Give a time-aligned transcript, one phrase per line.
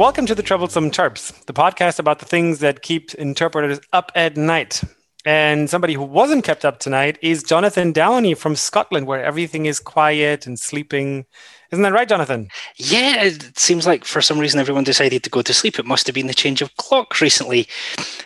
[0.00, 4.34] Welcome to the Troublesome Terps, the podcast about the things that keep interpreters up at
[4.34, 4.82] night.
[5.26, 9.78] And somebody who wasn't kept up tonight is Jonathan Downey from Scotland, where everything is
[9.78, 11.26] quiet and sleeping.
[11.70, 12.48] Isn't that right, Jonathan?
[12.76, 15.78] Yeah, it seems like for some reason everyone decided to go to sleep.
[15.78, 17.68] It must have been the change of clock recently.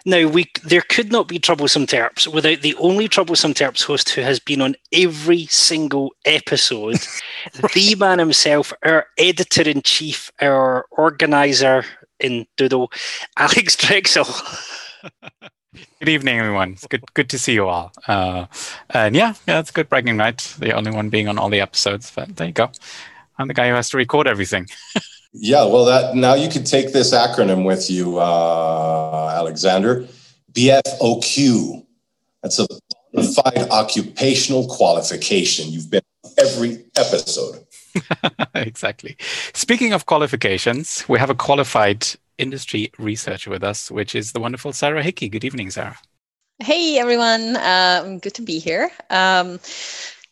[0.07, 4.23] Now, we there could not be Troublesome Terps without the only Troublesome Terps host who
[4.23, 7.07] has been on every single episode,
[7.75, 11.85] the man himself, our editor in chief, our organizer
[12.21, 12.91] in Doodle,
[13.37, 14.25] Alex Drechsel.
[15.99, 16.73] Good evening, everyone.
[16.73, 17.93] It's good good to see you all.
[18.07, 18.47] Uh,
[18.91, 20.39] and yeah, yeah, it's good bragging right.
[20.59, 22.71] The only one being on all the episodes, but there you go.
[23.39, 24.69] I'm the guy who has to record everything.
[25.33, 30.07] yeah, well, that now you can take this acronym with you, uh, Alexander.
[30.53, 31.85] BFOQ.
[32.43, 32.67] That's a
[33.13, 35.71] bona occupational qualification.
[35.71, 36.03] You've been
[36.39, 37.65] every episode.
[38.55, 39.17] exactly.
[39.53, 42.07] Speaking of qualifications, we have a qualified
[42.39, 45.29] industry researcher with us, which is the wonderful Sarah Hickey.
[45.29, 45.99] Good evening, Sarah.
[46.61, 47.57] Hey, everyone.
[47.57, 48.91] Um, good to be here.
[49.11, 49.59] Um,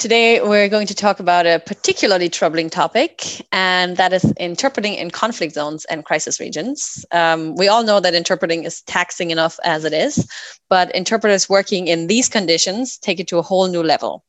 [0.02, 5.12] today, we're going to talk about a particularly troubling topic, and that is interpreting in
[5.12, 7.06] conflict zones and crisis regions.
[7.12, 10.28] Um, we all know that interpreting is taxing enough as it is,
[10.68, 14.24] but interpreters working in these conditions take it to a whole new level.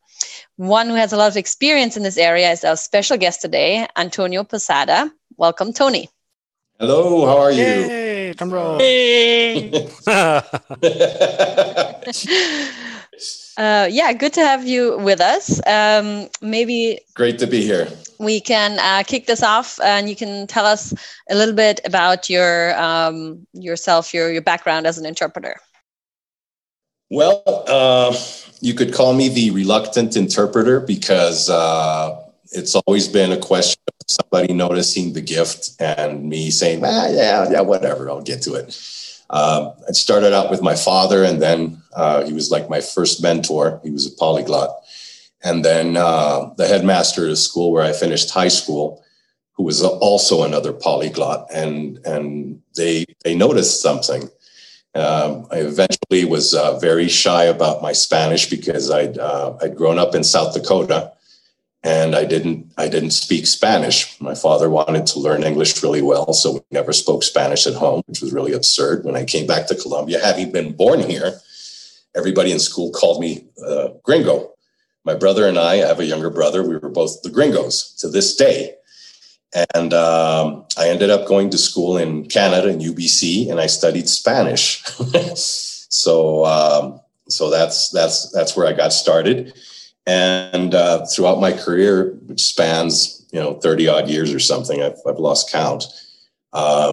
[0.58, 3.88] One who has a lot of experience in this area is our special guest today,
[3.98, 5.12] Antonio Posada.
[5.38, 6.08] Welcome, Tony.
[6.80, 7.64] Hello, how are you?
[7.64, 8.78] Hey, drum roll.
[8.78, 9.90] Hey.
[13.58, 15.62] Uh, yeah, good to have you with us.
[15.68, 17.88] Um, maybe great to be here.
[18.20, 20.94] We can uh, kick this off, and you can tell us
[21.30, 25.58] a little bit about your um, yourself, your your background as an interpreter.
[27.10, 28.18] Well, uh,
[28.60, 32.20] you could call me the reluctant interpreter because uh,
[32.54, 37.50] it's always been a question of somebody noticing the gift and me saying, ah, yeah,
[37.52, 38.74] yeah, whatever, I'll get to it.
[39.34, 43.22] Um, I started out with my father, and then uh, he was like my first
[43.24, 43.82] mentor.
[43.84, 44.70] He was a polyglot.
[45.44, 49.04] And then uh, the headmaster of a school where I finished high school,
[49.54, 54.30] who was also another polyglot, and and they they noticed something.
[54.96, 59.98] Um, I eventually was uh, very shy about my Spanish because I'd uh, I'd grown
[59.98, 61.12] up in South Dakota,
[61.84, 64.20] and I didn't I didn't speak Spanish.
[64.22, 68.04] My father wanted to learn English really well, so we never spoke Spanish at home,
[68.08, 69.04] which was really absurd.
[69.04, 71.42] When I came back to Colombia, having been born here,
[72.16, 74.52] everybody in school called me uh, Gringo.
[75.06, 76.64] My brother and I, I have a younger brother.
[76.64, 78.76] We were both the Gringos to this day.
[79.76, 84.10] And um, I ended up going to school in Canada in UBC, and I studied
[84.10, 84.84] Spanish.
[85.36, 89.54] so um, so that's that's that's where I got started
[90.06, 94.98] and uh, throughout my career, which spans you know thirty odd years or something, I've,
[95.08, 95.86] I've lost count.
[96.52, 96.92] Uh,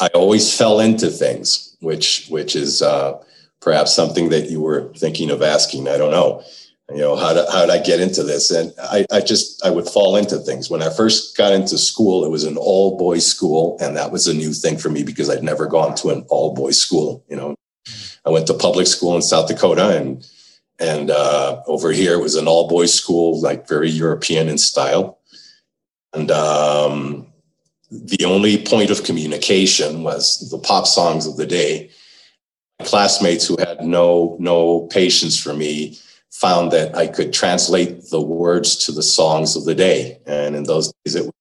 [0.00, 3.22] I always fell into things, which which is uh,
[3.60, 5.88] perhaps something that you were thinking of asking.
[5.88, 6.42] I don't know.
[6.90, 8.50] You know how did, how did I get into this?
[8.50, 10.68] And I, I just I would fall into things.
[10.68, 14.28] When I first got into school, it was an all boys school, and that was
[14.28, 17.24] a new thing for me because I'd never gone to an all boys school.
[17.28, 17.54] You know,
[18.26, 20.26] I went to public school in South Dakota, and
[20.78, 25.18] and uh, over here it was an all boys school, like very European in style.
[26.12, 27.26] And um,
[27.90, 31.90] the only point of communication was the pop songs of the day.
[32.82, 35.96] Classmates who had no no patience for me
[36.32, 40.18] found that I could translate the words to the songs of the day.
[40.26, 41.32] And in those days, it was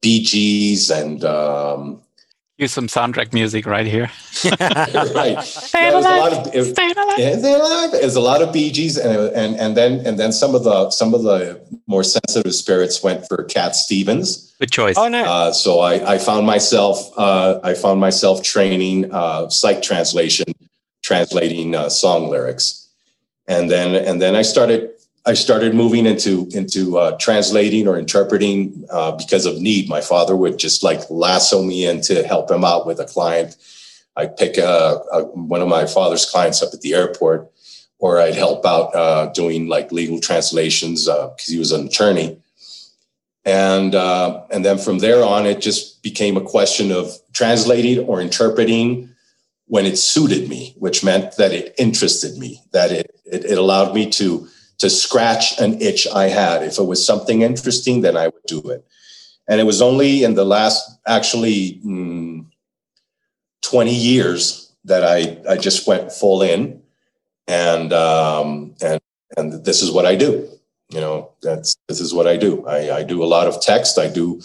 [0.00, 2.02] Bee Gees and um,
[2.62, 4.08] Use some soundtrack music right here.
[4.60, 5.42] right.
[5.42, 6.04] Stay alive.
[6.04, 7.18] A lot of, it, Stay alive.
[7.18, 7.36] Yeah.
[7.90, 10.90] There's a lot of Bee Gees, and and and then and then some of the
[10.90, 14.54] some of the more sensitive spirits went for Cat Stevens.
[14.60, 14.96] Good choice.
[14.96, 15.24] Oh no.
[15.24, 20.46] Uh, so I I found myself uh, I found myself training uh, sight translation,
[21.02, 22.88] translating uh, song lyrics,
[23.48, 24.92] and then and then I started
[25.24, 29.88] I started moving into into uh, translating or interpreting uh, because of need.
[29.88, 33.56] My father would just like lasso me in to help him out with a client.
[34.16, 37.50] I'd pick a, a, one of my father's clients up at the airport,
[37.98, 42.38] or I'd help out uh, doing like legal translations because uh, he was an attorney.
[43.44, 48.20] And uh, and then from there on, it just became a question of translating or
[48.20, 49.08] interpreting
[49.66, 53.94] when it suited me, which meant that it interested me, that it, it, it allowed
[53.94, 54.48] me to
[54.82, 56.64] to scratch an itch I had.
[56.64, 58.84] If it was something interesting, then I would do it.
[59.46, 62.44] And it was only in the last actually mm,
[63.62, 66.82] 20 years that I, I just went full in
[67.46, 69.00] and, um, and,
[69.36, 70.48] and this is what I do.
[70.90, 72.66] You know, that's, this is what I do.
[72.66, 74.00] I, I do a lot of text.
[74.00, 74.40] I do,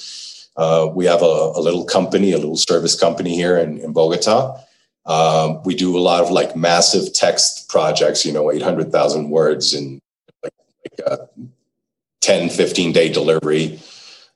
[0.56, 4.58] Uh, we have a, a, little company, a little service company here in, in Bogota.
[5.06, 10.02] Um, we do a lot of like massive text projects, you know, 800,000 words and
[11.06, 11.28] a
[12.22, 13.80] 10, 15 day delivery.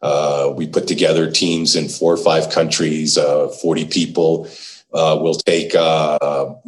[0.02, 4.48] Uh, we put together teams in four or five countries, uh, 40 people.
[4.94, 6.18] Uh, we'll take uh,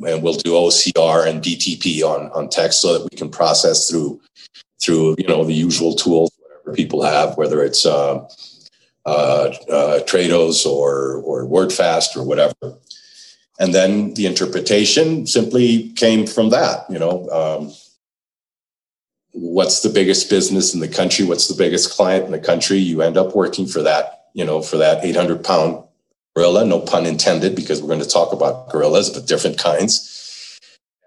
[0.08, 4.22] and we'll do OCR and DTP on, on text so that we can process through
[4.82, 8.26] through you know the usual tools whatever people have, whether it's uh,
[9.06, 9.50] uh,
[10.06, 12.78] Trados or or WordFast or whatever.
[13.60, 16.90] And then the interpretation simply came from that.
[16.90, 17.74] You know, um,
[19.34, 21.26] what's the biggest business in the country?
[21.26, 22.78] What's the biggest client in the country?
[22.78, 24.30] You end up working for that.
[24.34, 25.84] You know, for that 800 pound
[26.36, 30.60] gorilla, no pun intended, because we're going to talk about gorillas, but different kinds.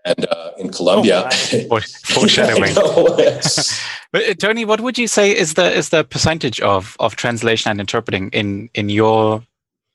[0.04, 1.28] And uh, in Colombia,
[1.70, 2.74] oh, foreshadowing.
[4.12, 7.70] but uh, Tony, what would you say is the is the percentage of of translation
[7.72, 9.42] and interpreting in in your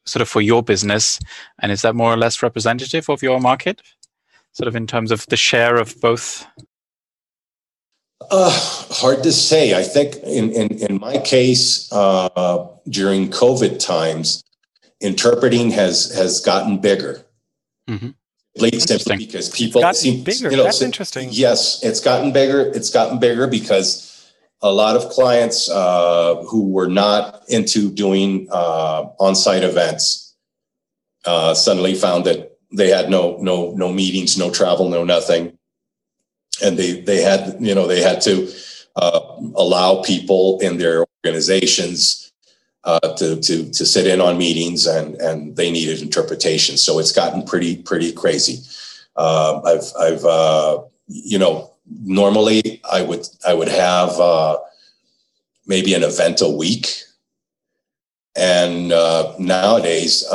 [0.05, 1.17] sort of for your business,
[1.59, 3.81] and is that more or less representative of your market,
[4.51, 6.45] sort of in terms of the share of both?
[8.29, 8.49] Uh,
[8.91, 9.73] hard to say.
[9.73, 14.43] I think in in, in my case, uh, during COVID times,
[14.99, 17.25] interpreting has has gotten bigger.
[17.89, 18.09] Mm-hmm.
[18.79, 20.51] Simply because people seem bigger.
[20.51, 21.29] You know, That's interesting.
[21.31, 22.61] Yes, it's gotten bigger.
[22.75, 24.11] It's gotten bigger because
[24.61, 30.35] a lot of clients uh, who were not into doing uh, on-site events
[31.25, 35.57] uh, suddenly found that they had no no no meetings, no travel, no nothing,
[36.61, 38.51] and they they had you know they had to
[38.95, 39.19] uh,
[39.55, 42.31] allow people in their organizations
[42.83, 46.77] uh, to to to sit in on meetings, and and they needed interpretation.
[46.77, 48.59] So it's gotten pretty pretty crazy.
[49.15, 51.71] Uh, I've I've uh, you know
[52.03, 54.57] normally I would I would have uh,
[55.65, 56.87] maybe an event a week,
[58.35, 60.25] and uh, nowadays.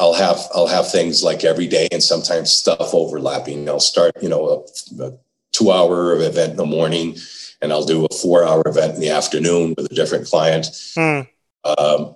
[0.00, 3.68] Uh, I'll have I'll have things like every day and sometimes stuff overlapping.
[3.68, 4.64] I'll start, you know,
[4.98, 5.12] a, a
[5.52, 7.16] two hour event in the morning,
[7.60, 10.68] and I'll do a four hour event in the afternoon with a different client.
[10.94, 11.20] Hmm.
[11.64, 12.14] Um,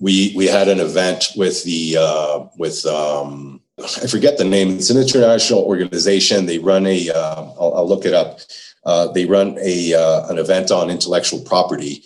[0.00, 4.76] we we had an event with the uh, with um, I forget the name.
[4.76, 6.46] It's an international organization.
[6.46, 8.40] They run a uh, I'll, I'll, look it up.
[8.84, 12.04] Uh, they run a uh, an event on intellectual property,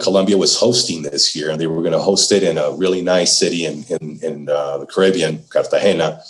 [0.00, 3.02] Colombia was hosting this year, and they were going to host it in a really
[3.02, 6.20] nice city in in, in uh, the Caribbean, Cartagena,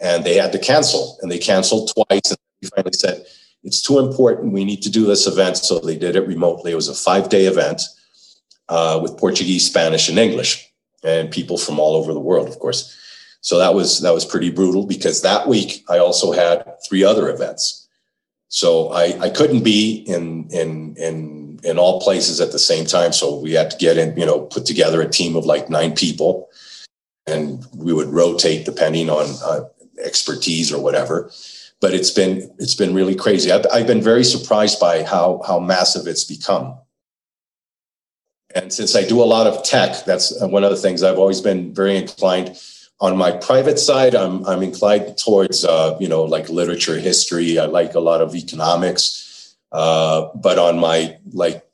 [0.00, 3.24] and they had to cancel, and they canceled twice, and we finally said
[3.64, 4.52] it's too important.
[4.52, 5.56] We need to do this event.
[5.58, 6.72] So they did it remotely.
[6.72, 7.82] It was a five day event
[8.68, 10.70] uh, with Portuguese, Spanish, and English,
[11.04, 12.94] and people from all over the world, of course.
[13.40, 17.30] So that was that was pretty brutal because that week I also had three other
[17.30, 17.88] events.
[18.48, 23.12] So I, I couldn't be in in in in all places at the same time.
[23.12, 25.94] So we had to get in, you know, put together a team of like nine
[25.94, 26.48] people,
[27.26, 29.64] and we would rotate depending on uh,
[30.02, 31.30] expertise or whatever
[31.80, 33.52] but it's been it's been really crazy.
[33.52, 36.76] I've, I've been very surprised by how how massive it's become.
[38.54, 41.40] And since I do a lot of tech, that's one of the things I've always
[41.40, 42.58] been very inclined.
[43.00, 47.58] On my private side, I'm I'm inclined towards uh, you know like literature, history.
[47.58, 49.27] I like a lot of economics,
[49.72, 51.64] uh, but on my like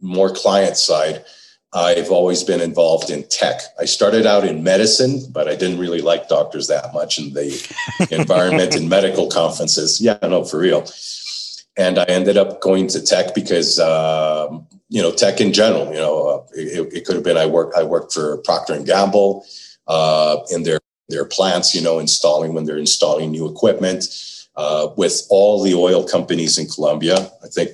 [0.00, 1.24] more client side,
[1.74, 3.60] I've always been involved in tech.
[3.80, 7.76] I started out in medicine, but I didn't really like doctors that much in the
[8.10, 10.00] environment in medical conferences.
[10.00, 10.86] Yeah, no, for real.
[11.78, 15.98] And I ended up going to tech because, um, you know, tech in general, you
[16.00, 19.46] know, uh, it, it, could have been I worked, I worked for Procter and Gamble
[19.86, 24.04] uh, in their, their plants, you know, installing when they're installing new equipment
[24.56, 27.30] uh, with all the oil companies in Colombia.
[27.42, 27.70] I think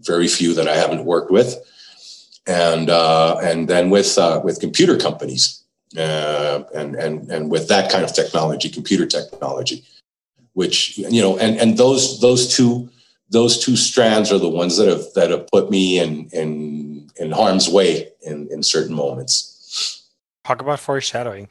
[0.00, 1.54] very few that I haven't worked with
[2.46, 5.62] and uh, and then with uh, with computer companies
[5.96, 9.84] uh, and and and with that kind of technology, computer technology,
[10.54, 12.88] which you know, and and those those two
[13.28, 17.30] those two strands are the ones that have that have put me in in in
[17.30, 20.08] harm's way in in certain moments.
[20.44, 21.48] Talk about foreshadowing.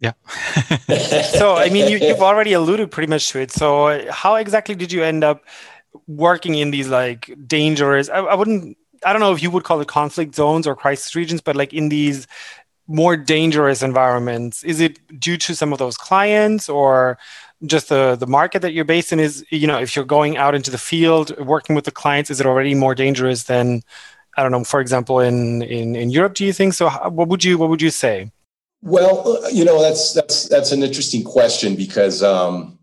[0.00, 0.12] Yeah.
[1.32, 3.50] so I mean, you, you've already alluded pretty much to it.
[3.50, 5.44] So how exactly did you end up?
[6.06, 9.80] working in these like dangerous I, I, wouldn't I don't know if you would call
[9.80, 12.26] it conflict zones or crisis regions, but like in these
[12.86, 17.18] more dangerous environments, is it due to some of those clients or
[17.64, 19.20] just the the market that you're based in?
[19.20, 22.40] Is you know if you're going out into the field working with the clients, is
[22.40, 23.82] it already more dangerous than
[24.36, 26.34] I don't know, for example, in in in Europe?
[26.34, 26.90] Do you think so?
[26.90, 28.30] What would you what would you say?
[28.82, 32.22] Well, you know that's that's that's an interesting question because.
[32.22, 32.76] Um,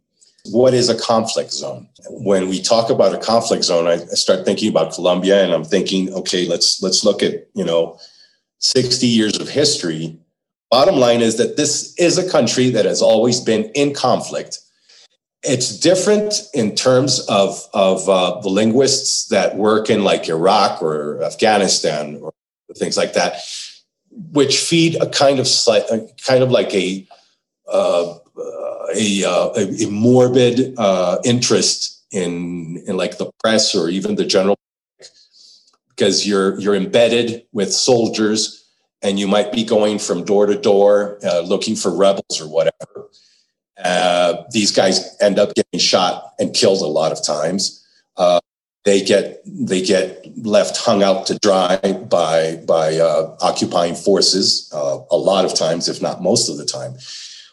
[0.52, 1.90] what is a conflict zone?
[2.10, 6.14] When we talk about a conflict zone, I, start thinking about Colombia, and I'm thinking,
[6.14, 8.00] okay, let's let's look at you know
[8.60, 10.18] 60 years of history.
[10.70, 14.60] Bottom line is that this is a country that has always been in conflict.
[15.44, 21.24] It's different in terms of, of uh, the linguists that work in like Iraq or
[21.24, 22.34] Afghanistan or
[22.76, 23.42] things like that,
[24.32, 25.48] which feed a kind of
[26.26, 27.08] kind of like a
[27.68, 28.18] uh,
[28.96, 34.26] a, uh, a, a, morbid uh, interest in in like the press or even the
[34.26, 34.58] general
[35.90, 38.66] because you're you're embedded with soldiers
[39.02, 43.10] and you might be going from door to door uh, looking for rebels or whatever.
[43.84, 47.86] Uh, these guys end up getting shot and killed a lot of times.
[48.16, 48.40] Uh,
[48.88, 51.76] they get they get left hung out to dry
[52.10, 56.66] by by uh, occupying forces uh, a lot of times, if not most of the
[56.66, 56.96] time.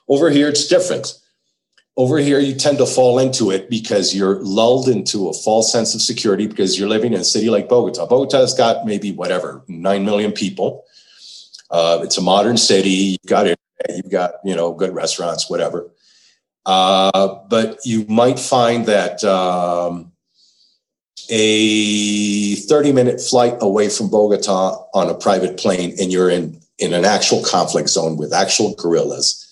[0.08, 1.18] Over here, it's different.
[1.96, 5.94] Over here, you tend to fall into it because you're lulled into a false sense
[5.94, 8.06] of security because you're living in a city like Bogota.
[8.06, 10.84] Bogota's got maybe whatever, 9 million people.
[11.70, 12.90] Uh, it's a modern city.
[13.14, 13.58] You've got it.
[13.88, 15.88] You've got, you know, good restaurants, whatever.
[16.66, 20.12] Uh, but you might find that um,
[21.30, 26.92] a 30 minute flight away from Bogota on a private plane and you're in, in
[26.92, 29.44] an actual conflict zone with actual guerrillas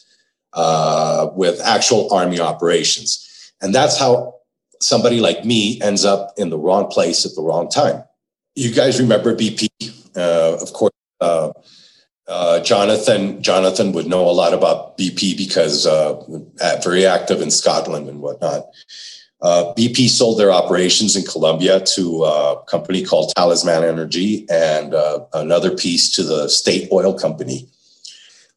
[0.53, 3.53] uh, with actual army operations.
[3.61, 4.35] And that's how
[4.81, 8.03] somebody like me ends up in the wrong place at the wrong time.
[8.55, 9.69] You guys remember BP,
[10.17, 10.93] uh, of course.
[11.21, 11.53] Uh,
[12.29, 16.15] uh, Jonathan Jonathan would know a lot about BP because uh,
[16.83, 18.67] very active in Scotland and whatnot.
[19.43, 25.25] Uh, BP sold their operations in Colombia to a company called Talisman Energy and uh,
[25.35, 27.69] another piece to the state oil company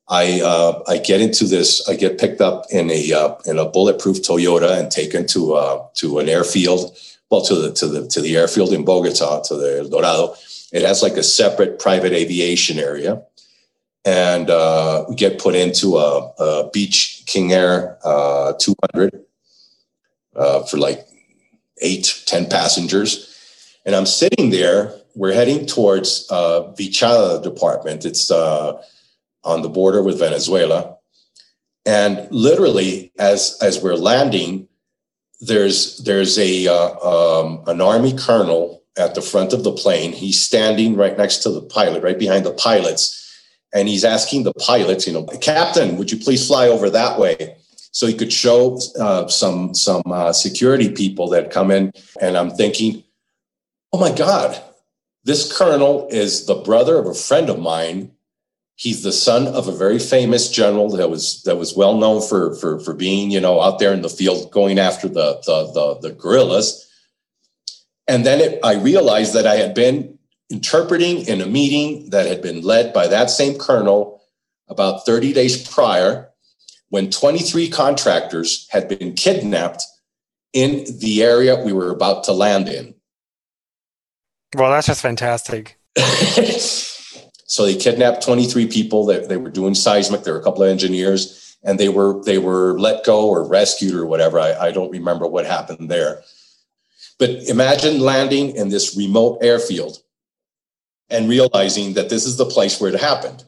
[0.08, 1.88] I uh, I get into this.
[1.90, 5.88] I get picked up in a uh, in a bulletproof Toyota and taken to uh,
[5.96, 6.96] to an airfield.
[7.32, 10.36] Well, to the to the to the airfield in Bogota, to the El Dorado.
[10.72, 13.24] It has like a separate private aviation area,
[14.04, 19.24] and uh, we get put into a, a Beech King Air uh, 200
[20.36, 21.08] uh, for like
[21.82, 23.32] eight, ten passengers.
[23.86, 24.94] And I'm sitting there.
[25.16, 28.06] We're heading towards uh, Vichada department.
[28.06, 28.82] It's uh,
[29.44, 30.98] on the border with Venezuela.
[31.86, 34.68] And literally, as as we're landing,
[35.40, 40.12] there's there's a uh, um, an army colonel at the front of the plane.
[40.12, 43.22] He's standing right next to the pilot, right behind the pilots,
[43.74, 47.56] and he's asking the pilots, you know, Captain, would you please fly over that way?
[47.96, 52.52] So he could show uh, some some uh, security people that come in, and I'm
[52.52, 53.06] thinking,
[53.94, 54.62] oh my God,
[55.24, 58.12] this colonel is the brother of a friend of mine
[58.78, 62.56] He's the son of a very famous general that was that was well known for
[62.56, 66.10] for for being you know out there in the field going after the the the,
[66.10, 66.82] the guerrillas.
[68.08, 70.20] And then it, I realized that I had been
[70.52, 74.22] interpreting in a meeting that had been led by that same colonel
[74.68, 76.30] about 30 days prior,
[76.90, 79.84] when 23 contractors had been kidnapped
[80.54, 82.96] in the area we were about to land in.
[84.56, 85.78] Well, that's just fantastic.
[87.48, 90.24] So they kidnapped 23 people that they were doing seismic.
[90.24, 93.94] There were a couple of engineers and they were they were let go or rescued
[93.94, 94.40] or whatever.
[94.40, 96.22] I, I don't remember what happened there.
[97.18, 100.00] But imagine landing in this remote airfield
[101.10, 103.46] and realizing that this is the place where it happened.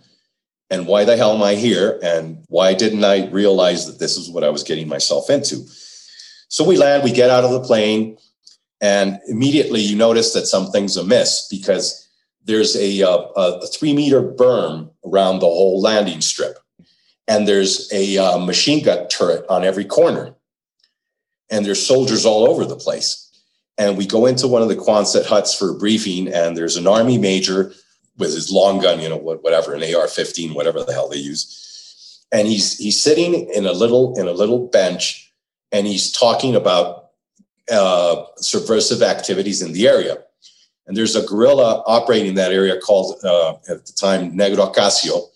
[0.70, 2.00] And why the hell am I here?
[2.04, 5.66] And why didn't I realize that this is what I was getting myself into?
[6.50, 8.18] So we land, we get out of the plane,
[8.82, 12.08] and immediately you notice that something's amiss because
[12.44, 16.58] there's a, a, a three meter berm around the whole landing strip.
[17.28, 20.34] And there's a uh, machine gun turret on every corner.
[21.50, 23.24] And there's soldiers all over the place.
[23.78, 26.88] And we go into one of the Quonset huts for a briefing, and there's an
[26.88, 27.74] army major
[28.18, 32.26] with his long gun, you know, whatever, an AR-15, whatever the hell they use.
[32.32, 35.32] And he's he's sitting in a little in a little bench,
[35.72, 37.12] and he's talking about
[37.72, 40.18] uh, subversive activities in the area.
[40.88, 45.28] And there's a guerrilla operating in that area called uh, at the time Negro Acacio.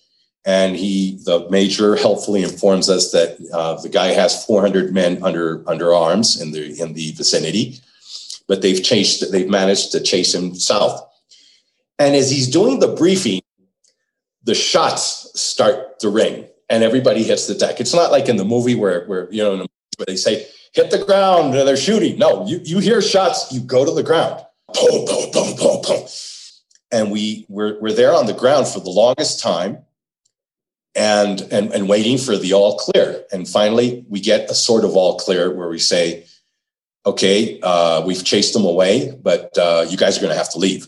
[0.43, 5.63] And he, the major, helpfully informs us that uh, the guy has 400 men under
[5.69, 7.79] under arms in the in the vicinity,
[8.47, 11.07] but they've chased, they've managed to chase him south.
[11.99, 13.41] And as he's doing the briefing,
[14.43, 17.79] the shots start to ring, and everybody hits the deck.
[17.79, 21.03] It's not like in the movie where where you know where they say hit the
[21.03, 22.17] ground and they're shooting.
[22.17, 24.43] No, you you hear shots, you go to the ground
[24.73, 26.07] boom, boom, boom, boom, boom.
[26.91, 29.79] And we were, we're there on the ground for the longest time
[30.95, 33.23] and, and, and waiting for the all clear.
[33.31, 36.25] And finally, we get a sort of all clear where we say,
[37.05, 40.59] okay, uh, we've chased them away, but uh, you guys are going to have to
[40.59, 40.87] leave.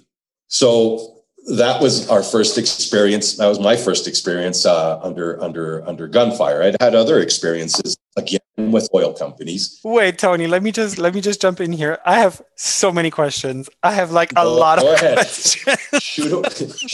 [0.53, 1.15] So
[1.57, 3.37] that was our first experience.
[3.37, 6.61] That was my first experience uh, under under under gunfire.
[6.61, 9.79] I'd had other experiences again with oil companies.
[9.83, 11.97] Wait, Tony, let me just let me just jump in here.
[12.05, 13.67] I have so many questions.
[13.81, 15.15] I have like a Go- lot go of ahead.
[15.17, 16.03] questions.
[16.03, 16.45] Shoot,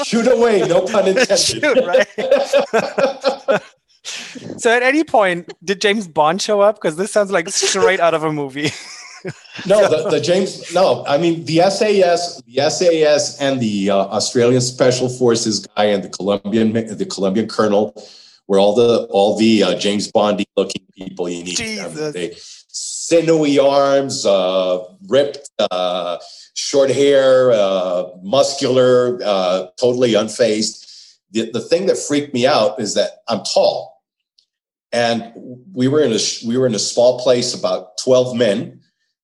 [0.07, 1.37] shoot away, no pun intended.
[1.37, 2.07] Shoot, right?
[4.57, 6.75] so at any point, did James Bond show up?
[6.75, 8.71] Because this sounds like straight out of a movie.
[9.65, 10.73] no, the, the James.
[10.73, 16.03] No, I mean the SAS, the SAS, and the uh, Australian Special Forces guy and
[16.03, 17.93] the Colombian, the Colombian colonel,
[18.47, 21.59] were all the all the uh, James Bondy looking people you need.
[21.59, 22.35] I mean, they
[23.09, 26.17] sinewy arms, uh, ripped, uh,
[26.53, 30.85] short hair, uh, muscular, uh, totally unfazed.
[31.31, 34.01] The, the thing that freaked me out is that I'm tall,
[34.91, 35.31] and
[35.73, 38.78] we were in a we were in a small place, about twelve men.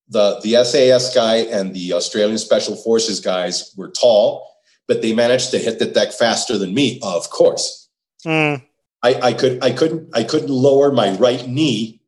[0.10, 4.48] The the SAS guy and the Australian Special Forces guys were tall,
[4.88, 7.00] but they managed to hit the deck faster than me.
[7.02, 7.86] Of course,
[8.24, 8.56] Hmm.
[9.04, 12.02] I, I could I couldn't I couldn't lower my right knee,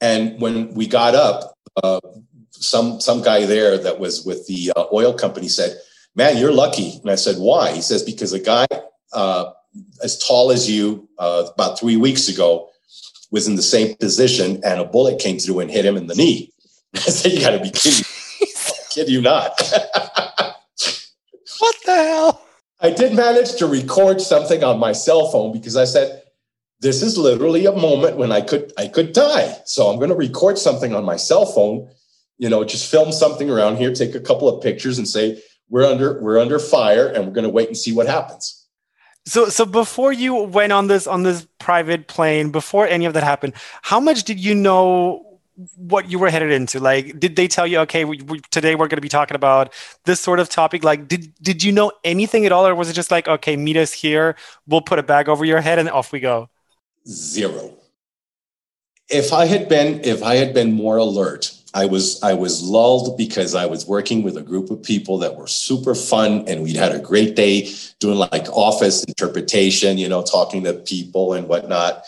[0.00, 2.00] and when we got up, uh,
[2.50, 5.78] some some guy there that was with the uh, oil company said,
[6.16, 8.66] "Man, you're lucky." And I said, "Why?" He says, "Because a guy
[9.12, 9.52] uh,
[10.02, 12.68] as tall as you uh, about three weeks ago
[13.30, 16.16] was in the same position, and a bullet came through and hit him in the
[16.16, 16.52] knee."
[16.94, 18.04] I said, "You got to be kidding!
[18.40, 18.46] me.
[18.90, 19.60] Kid you not."
[21.60, 22.46] What the hell?
[22.80, 26.24] I did manage to record something on my cell phone because I said,
[26.80, 29.56] this is literally a moment when I could I could die.
[29.64, 31.88] So I'm going to record something on my cell phone,
[32.36, 35.86] you know, just film something around here, take a couple of pictures and say we're
[35.86, 38.66] under we're under fire and we're going to wait and see what happens.
[39.24, 43.22] So so before you went on this on this private plane, before any of that
[43.22, 45.33] happened, how much did you know
[45.76, 46.80] what you were headed into?
[46.80, 49.72] Like, did they tell you, okay, we, we, today we're going to be talking about
[50.04, 50.84] this sort of topic?
[50.84, 53.76] Like, did did you know anything at all, or was it just like, okay, meet
[53.76, 56.48] us here, we'll put a bag over your head, and off we go?
[57.06, 57.74] Zero.
[59.08, 63.18] If I had been if I had been more alert, I was I was lulled
[63.18, 66.76] because I was working with a group of people that were super fun and we'd
[66.76, 72.04] had a great day doing like office interpretation, you know, talking to people and whatnot.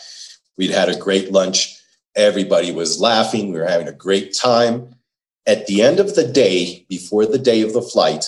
[0.57, 1.76] We'd had a great lunch.
[2.17, 3.53] Everybody was laughing.
[3.53, 4.95] We were having a great time.
[5.45, 8.25] At the end of the day, before the day of the flight,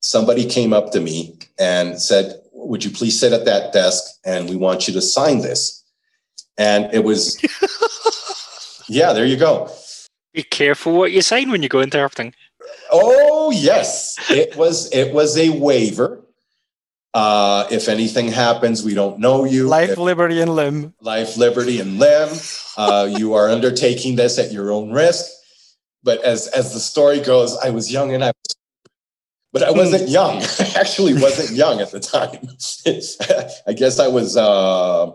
[0.00, 4.48] somebody came up to me and said, Would you please sit at that desk and
[4.48, 5.82] we want you to sign this?
[6.58, 7.40] And it was,
[8.88, 9.70] yeah, there you go.
[10.34, 12.34] Be careful what you sign when you go interpreting.
[12.92, 16.22] Oh yes, it was it was a waiver.
[17.14, 19.66] Uh, if anything happens, we don't know you.
[19.68, 20.94] Life, If- liberty, and limb.
[21.00, 22.28] life, liberty, and limb.
[22.76, 25.24] Uh, you are undertaking this at your own risk.
[26.02, 28.56] But as as the story goes, I was young and I was,
[29.52, 30.36] but I wasn't young.
[30.60, 32.46] I actually wasn't young at the time.
[33.66, 35.10] I guess I was uh,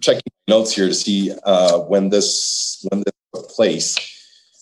[0.00, 3.96] checking notes here to see uh, when this when this took place.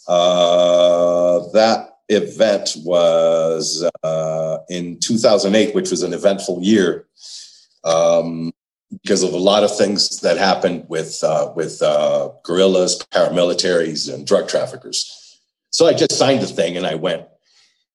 [0.06, 7.06] Uh, that event was uh, in 2008, which was an eventful year.
[7.84, 8.52] Um,
[8.90, 14.26] because of a lot of things that happened with uh, with uh, guerrillas, paramilitaries, and
[14.26, 15.40] drug traffickers.
[15.70, 17.26] So I just signed the thing and I went,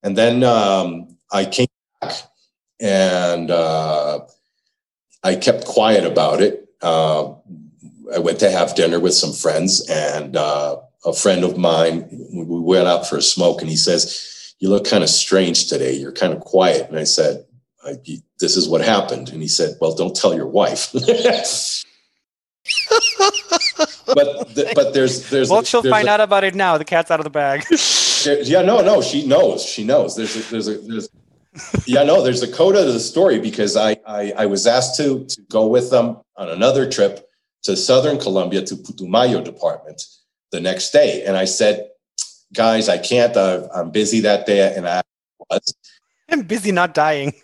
[0.03, 1.67] and then um, I came
[1.99, 2.13] back
[2.79, 4.19] and uh,
[5.23, 6.67] I kept quiet about it.
[6.81, 7.33] Uh,
[8.13, 12.07] I went to have dinner with some friends, and uh, a friend of mine.
[12.33, 15.93] We went out for a smoke, and he says, "You look kind of strange today.
[15.93, 17.45] You're kind of quiet." And I said,
[17.85, 17.97] I,
[18.39, 19.29] this is what happened.
[19.29, 20.89] And he said, well, don't tell your wife.
[20.93, 21.03] but,
[24.55, 26.77] th- but there's, there's, Well, she'll there's find a- out about it now.
[26.77, 27.65] The cat's out of the bag.
[28.23, 31.09] there- yeah, no, no, she knows, she knows there's, a, there's a, there's,
[31.85, 35.25] yeah, no, there's a coda to the story because I, I, I was asked to,
[35.25, 37.29] to go with them on another trip
[37.63, 40.03] to Southern Colombia to Putumayo department
[40.53, 41.25] the next day.
[41.25, 41.89] And I said,
[42.53, 44.73] guys, I can't, uh, I'm busy that day.
[44.73, 45.01] And I
[45.49, 45.73] was,
[46.29, 47.33] I'm busy not dying.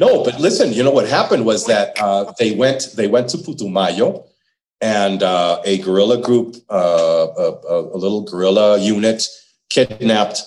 [0.00, 3.36] No, but listen, you know what happened was that uh, they went they went to
[3.36, 4.26] Putumayo,
[4.80, 9.22] and uh, a guerrilla group, uh, a, a, a little guerrilla unit,
[9.70, 10.42] kidnapped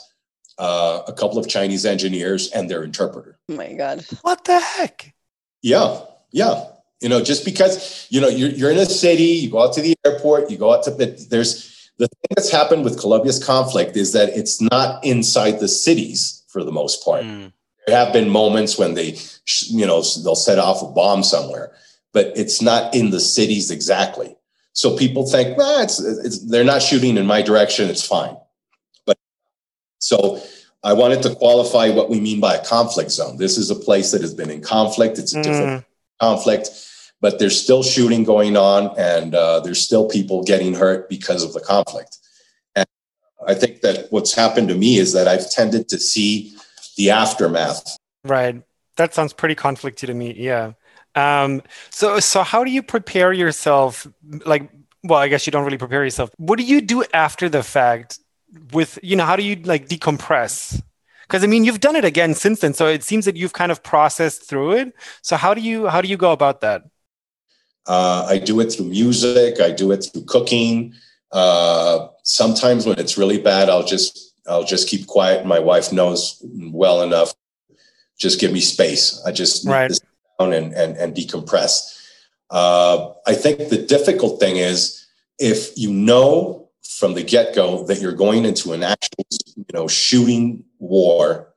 [0.58, 3.39] uh, a couple of Chinese engineers and their interpreter.
[3.48, 4.06] Oh my God.
[4.21, 5.13] What the heck?
[5.62, 6.65] Yeah, yeah.
[7.02, 9.82] You know, just because you know you're you're in a city, you go out to
[9.82, 14.13] the airport, you go out to there's the thing that's happened with Colombia's conflict is
[14.13, 17.23] that it's not inside the cities for the most part.
[17.23, 17.53] Mm.
[17.88, 19.17] there have been moments when they
[19.67, 21.71] you know they'll set off a bomb somewhere
[22.13, 24.36] but it's not in the cities exactly
[24.73, 28.36] so people think well it's, it's they're not shooting in my direction it's fine
[29.05, 29.17] but
[29.99, 30.41] so
[30.86, 33.38] I wanted to qualify what we mean by a conflict zone.
[33.38, 35.17] This is a place that has been in conflict.
[35.17, 35.86] It's a different mm.
[36.21, 36.69] conflict,
[37.21, 41.54] but there's still shooting going on, and uh, there's still people getting hurt because of
[41.54, 42.17] the conflict.
[42.75, 42.86] And
[43.47, 46.56] I think that what's happened to me is that I've tended to see
[46.97, 47.97] the aftermath.
[48.23, 48.62] Right.
[48.97, 50.34] That sounds pretty conflicty to me.
[50.38, 50.73] Yeah.
[51.15, 54.08] Um, so, so how do you prepare yourself?
[54.45, 54.69] Like,
[55.04, 56.30] well, I guess you don't really prepare yourself.
[56.38, 58.19] What do you do after the fact?
[58.71, 60.82] With you know, how do you like decompress?
[61.23, 63.71] Because I mean, you've done it again since then, so it seems that you've kind
[63.71, 64.93] of processed through it.
[65.21, 66.84] So how do you how do you go about that?
[67.88, 69.60] Uh, I do it through music.
[69.60, 70.93] I do it through cooking.
[71.32, 75.45] Uh, sometimes when it's really bad, I'll just I'll just keep quiet.
[75.45, 77.34] My wife knows well enough.
[78.17, 79.21] Just give me space.
[79.26, 79.89] I just right.
[79.89, 80.00] need
[80.39, 81.91] down and, and, and decompress.
[82.50, 85.06] Uh, I think the difficult thing is
[85.39, 89.88] if you know from the get go that you're going into an actual, you know,
[89.88, 91.54] shooting war,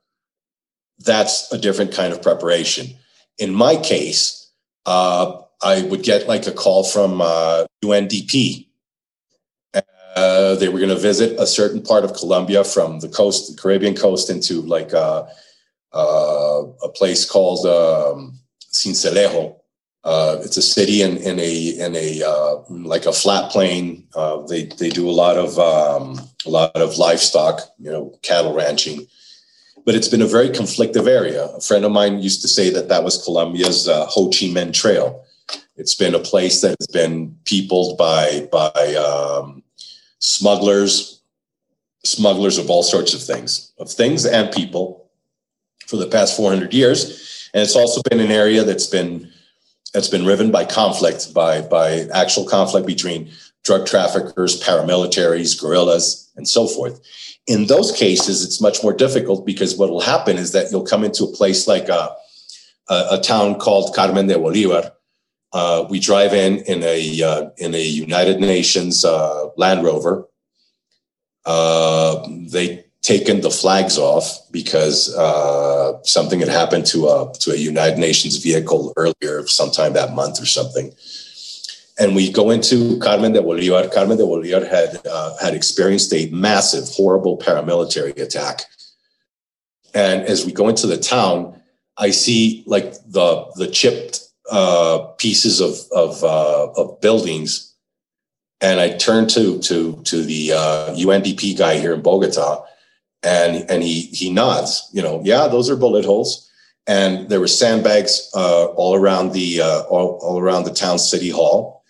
[0.99, 2.87] that's a different kind of preparation.
[3.37, 4.51] In my case,
[4.85, 8.67] uh, I would get like a call from uh, UNDP.
[10.15, 13.61] Uh, they were going to visit a certain part of Colombia from the coast, the
[13.61, 15.25] Caribbean coast, into like uh,
[15.93, 18.39] uh, a place called um,
[18.71, 19.55] Sincelejo.
[20.03, 24.07] Uh, it's a city in, in a in a uh, like a flat plain.
[24.47, 29.05] They they do a lot of um, a lot of livestock, you know, cattle ranching.
[29.85, 31.45] But it's been a very conflictive area.
[31.45, 34.73] A friend of mine used to say that that was Colombia's uh, Ho Chi Minh
[34.73, 35.23] Trail.
[35.79, 39.63] It's been a place that has been peopled by by um,
[40.19, 41.21] smugglers,
[42.03, 45.09] smugglers of all sorts of things, of things and people,
[45.87, 49.31] for the past 400 years and it's also been an area that's been
[49.93, 53.31] that's been riven by conflict, by by actual conflict between
[53.63, 57.01] drug traffickers, paramilitaries, guerrillas, and so forth.
[57.47, 61.03] In those cases, it's much more difficult because what will happen is that you'll come
[61.03, 62.15] into a place like a,
[62.89, 64.91] a, a town called Carmen de Bolivar.
[65.51, 70.27] Uh, we drive in in a uh, in a United Nations uh, Land Rover.
[71.45, 77.55] Uh, they taken the flags off because uh, something had happened to a to a
[77.55, 80.93] United Nations vehicle earlier, sometime that month or something.
[81.99, 83.89] And we go into Carmen de Bolivar.
[83.89, 88.61] Carmen de Bolivar had uh, had experienced a massive, horrible paramilitary attack.
[89.95, 91.59] And as we go into the town,
[91.97, 97.73] I see like the the chipped uh, pieces of of, uh, of buildings,
[98.61, 102.65] and I turn to to to the UNDP uh, guy here in Bogota,
[103.23, 104.89] and and he he nods.
[104.91, 106.45] You know, yeah, those are bullet holes.
[106.87, 111.29] And there were sandbags uh, all around the uh, all, all around the town city
[111.29, 111.83] hall.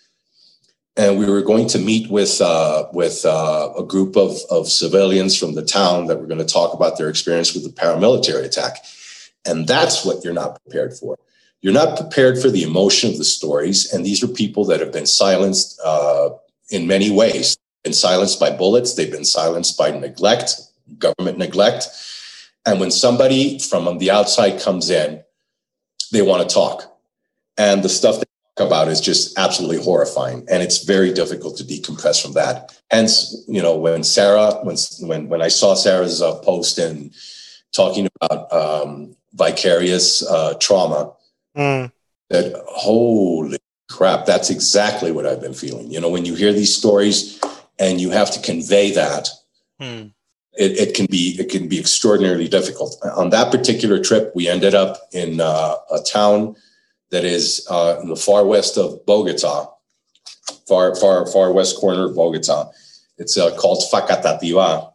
[0.94, 2.40] And we were going to meet with
[2.92, 6.98] with a group of of civilians from the town that were going to talk about
[6.98, 8.84] their experience with the paramilitary attack.
[9.46, 11.18] And that's what you're not prepared for.
[11.62, 13.92] You're not prepared for the emotion of the stories.
[13.92, 16.30] And these are people that have been silenced uh,
[16.70, 17.56] in many ways.
[17.84, 18.94] Been silenced by bullets.
[18.94, 20.60] They've been silenced by neglect
[20.98, 21.88] government neglect.
[22.66, 25.22] And when somebody from the outside comes in,
[26.12, 26.98] they want to talk.
[27.56, 28.24] And the stuff they
[28.56, 30.46] talk about is just absolutely horrifying.
[30.50, 32.78] And it's very difficult to decompress from that.
[32.90, 37.12] Hence, you know, when Sarah, when when when I saw Sarah's uh, post and
[37.72, 41.12] talking about um, vicarious uh, trauma,
[41.56, 41.90] mm.
[42.28, 43.58] that holy
[43.88, 45.90] crap, that's exactly what I've been feeling.
[45.90, 47.40] You know, when you hear these stories
[47.78, 49.28] and you have to convey that.
[49.80, 50.12] Mm
[50.60, 52.96] it, it, can be it can be extraordinarily difficult.
[53.16, 56.56] On that particular trip, we ended up in uh, a town
[57.10, 59.72] that is uh, in the far west of Bogota,
[60.66, 62.70] far far far west corner of Bogota.
[63.18, 64.92] It's uh, called Facatativá,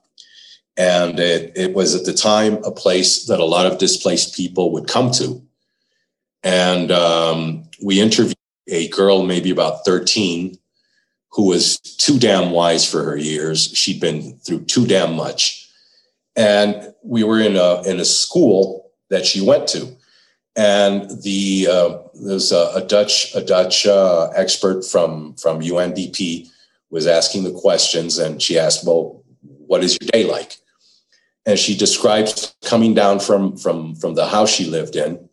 [0.77, 4.71] and it, it was at the time a place that a lot of displaced people
[4.73, 5.41] would come to.
[6.45, 10.57] And um, we interviewed a girl, maybe about thirteen,
[11.31, 13.75] who was too damn wise for her years.
[13.75, 15.67] She'd been through too damn much.
[16.37, 19.95] And we were in a, in a school that she went to.
[20.55, 26.47] And the uh, there's a, a, Dutch a Dutch uh, expert from from UNDP
[26.91, 30.57] was asking the questions, and she asked, "Well, what is your day like?"
[31.45, 35.27] And she describes coming down from from from the house she lived in,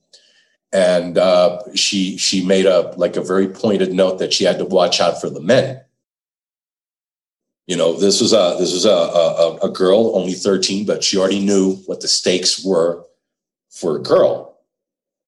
[0.72, 4.64] and uh, she she made a like a very pointed note that she had to
[4.64, 5.80] watch out for the men.
[7.66, 11.16] You know this was a this was a, a, a girl only 13 but she
[11.16, 13.04] already knew what the stakes were
[13.70, 14.58] for a girl.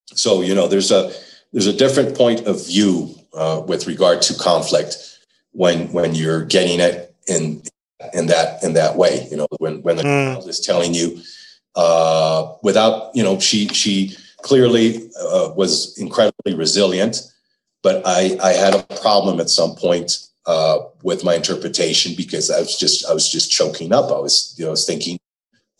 [0.06, 1.12] So you know there's a
[1.52, 4.96] there's a different point of view uh, with regard to conflict
[5.52, 7.62] when when you're getting it in
[8.12, 9.28] in that in that way.
[9.30, 10.34] You know when when the mm.
[10.34, 11.20] child is telling you
[11.76, 17.22] uh, without, you know, she she clearly uh, was incredibly resilient,
[17.82, 22.60] but I I had a problem at some point uh, with my interpretation because I
[22.60, 24.12] was just I was just choking up.
[24.12, 25.18] I was you know I was thinking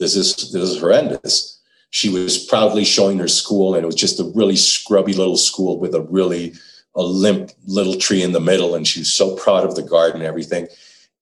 [0.00, 1.60] this is this is horrendous.
[1.90, 5.78] She was proudly showing her school, and it was just a really scrubby little school
[5.78, 6.54] with a really
[6.96, 10.22] a limp little tree in the middle, and she was so proud of the garden
[10.22, 10.66] and everything.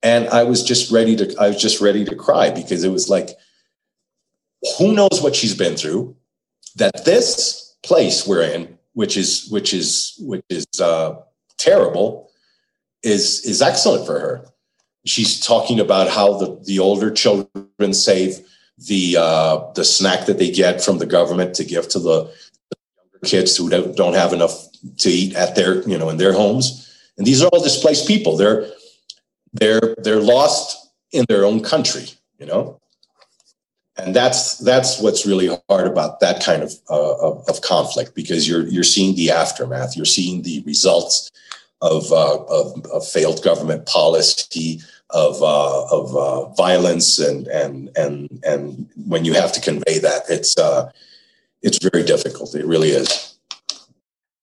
[0.05, 3.09] And I was just ready to I was just ready to cry because it was
[3.09, 3.31] like,
[4.79, 6.17] who knows what she's been through?
[6.77, 11.17] That this place we're in, which is which is which is uh,
[11.59, 12.31] terrible,
[13.03, 14.47] is is excellent for her.
[15.05, 18.41] She's talking about how the the older children save
[18.79, 22.33] the uh, the snack that they get from the government to give to the,
[23.25, 24.67] kids who don't, don't have enough
[24.99, 26.89] to eat at their you know in their homes.
[27.17, 28.37] And these are all displaced people.
[28.37, 28.67] They're
[29.53, 32.07] they're they're lost in their own country.
[32.39, 32.81] You know,
[33.97, 38.49] and that's that's what's really hard about that kind of, uh, of, of conflict because
[38.49, 39.97] you're you're seeing the aftermath.
[39.97, 41.31] You're seeing the results
[41.83, 48.41] of, uh, of, of, failed government policy, of, uh, of uh, violence, and, and, and,
[48.47, 50.91] and when you have to convey that, it's, uh,
[51.61, 52.55] it's very difficult.
[52.55, 53.35] It really is.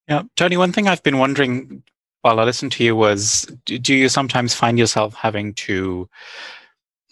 [0.09, 1.81] Yeah, Tony, one thing I've been wondering
[2.21, 6.09] while I listened to you was do you sometimes find yourself having to,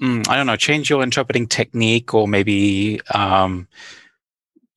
[0.01, 3.67] mm, I don't know, change your interpreting technique or maybe um,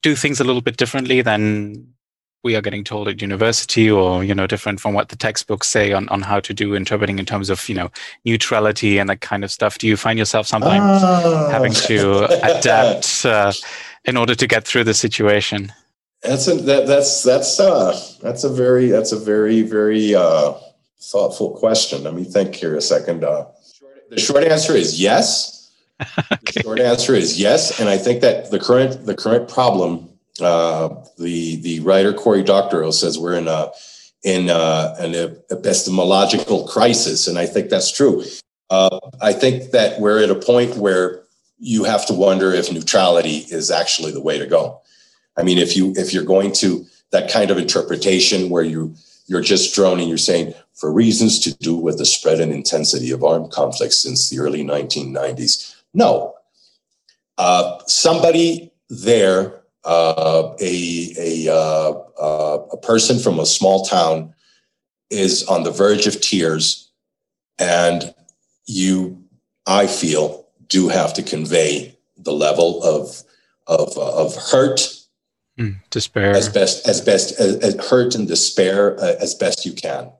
[0.02, 1.94] do things a little bit differently than
[2.42, 5.92] we are getting told at university or you know different from what the textbooks say
[5.92, 7.90] on, on how to do interpreting in terms of you know
[8.24, 9.78] neutrality and that kind of stuff.
[9.78, 11.48] Do you find yourself sometimes oh.
[11.50, 13.52] having to adapt uh,
[14.04, 15.72] in order to get through the situation?
[16.22, 20.54] That's a that, that's that's uh that's a very that's a very very uh
[21.00, 22.04] thoughtful question.
[22.04, 23.46] Let me think here a second uh
[24.10, 26.36] the short answer is yes okay.
[26.54, 30.88] the short answer is yes and i think that the current the current problem uh,
[31.18, 33.70] the the writer Cory Doctorow says we're in a
[34.22, 35.14] in uh, an
[35.50, 38.24] epistemological crisis, and I think that's true.
[38.68, 41.22] Uh, I think that we're at a point where
[41.58, 44.80] you have to wonder if neutrality is actually the way to go.
[45.36, 48.94] I mean, if you if you're going to that kind of interpretation where you
[49.30, 53.22] you're just droning, you're saying for reasons to do with the spread and intensity of
[53.22, 55.76] armed conflicts since the early 1990s.
[55.94, 56.34] No,
[57.38, 64.34] uh, somebody there uh, a a uh, uh, a person from a small town
[65.10, 66.90] is on the verge of tears,
[67.56, 68.12] and
[68.66, 69.22] you,
[69.64, 73.22] I feel, do have to convey the level of
[73.68, 74.80] of uh, of hurt,
[75.60, 79.72] mm, despair, as best as best as, as hurt and despair uh, as best you
[79.72, 80.10] can.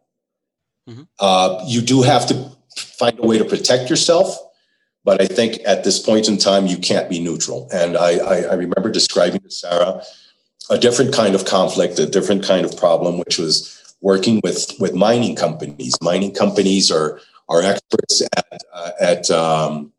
[0.88, 1.02] Mm-hmm.
[1.18, 4.38] Uh, you do have to find a way to protect yourself
[5.04, 7.68] but I think at this point in time, you can't be neutral.
[7.72, 10.02] And I, I, I remember describing to Sarah
[10.68, 14.94] a different kind of conflict, a different kind of problem, which was working with, with
[14.94, 15.96] mining companies.
[16.02, 19.92] Mining companies are, are experts at, uh, at, um,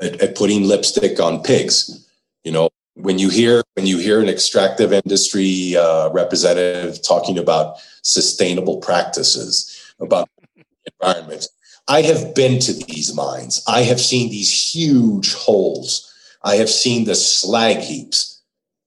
[0.00, 2.08] at, at putting lipstick on pigs.
[2.42, 2.70] You know,
[3.02, 9.94] when you hear when you hear an extractive industry uh, representative talking about sustainable practices,
[10.00, 10.28] about
[11.00, 11.48] environment,
[11.88, 13.62] I have been to these mines.
[13.66, 16.06] I have seen these huge holes.
[16.42, 18.42] I have seen the slag heaps.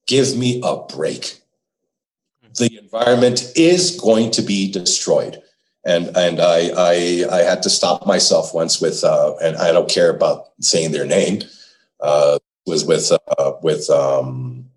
[0.08, 1.40] Give me a break.
[2.58, 5.42] The environment is going to be destroyed.
[5.86, 9.90] And, and I, I, I had to stop myself once with, uh, and I don't
[9.90, 11.42] care about saying their name,
[12.00, 14.70] uh, was with, uh, with um,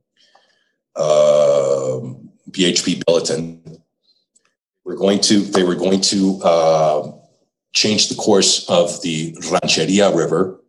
[0.95, 2.01] uh,
[2.51, 3.81] BHP Billiton.
[4.85, 7.13] We're going to, they were going to uh,
[7.73, 10.61] changed the course of the Rancheria River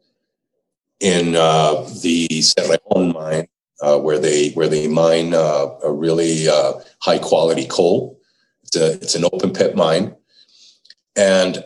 [1.00, 3.48] in uh, the Cerrejón mine,
[3.82, 6.48] uh, where they where they mine uh, a really
[7.00, 8.20] high quality coal.
[8.64, 10.16] It's, a, it's an open pit mine,
[11.16, 11.64] and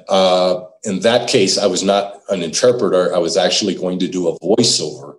[0.84, 3.16] in that case, I was not an interpreter.
[3.16, 5.11] I was actually going to do a voiceover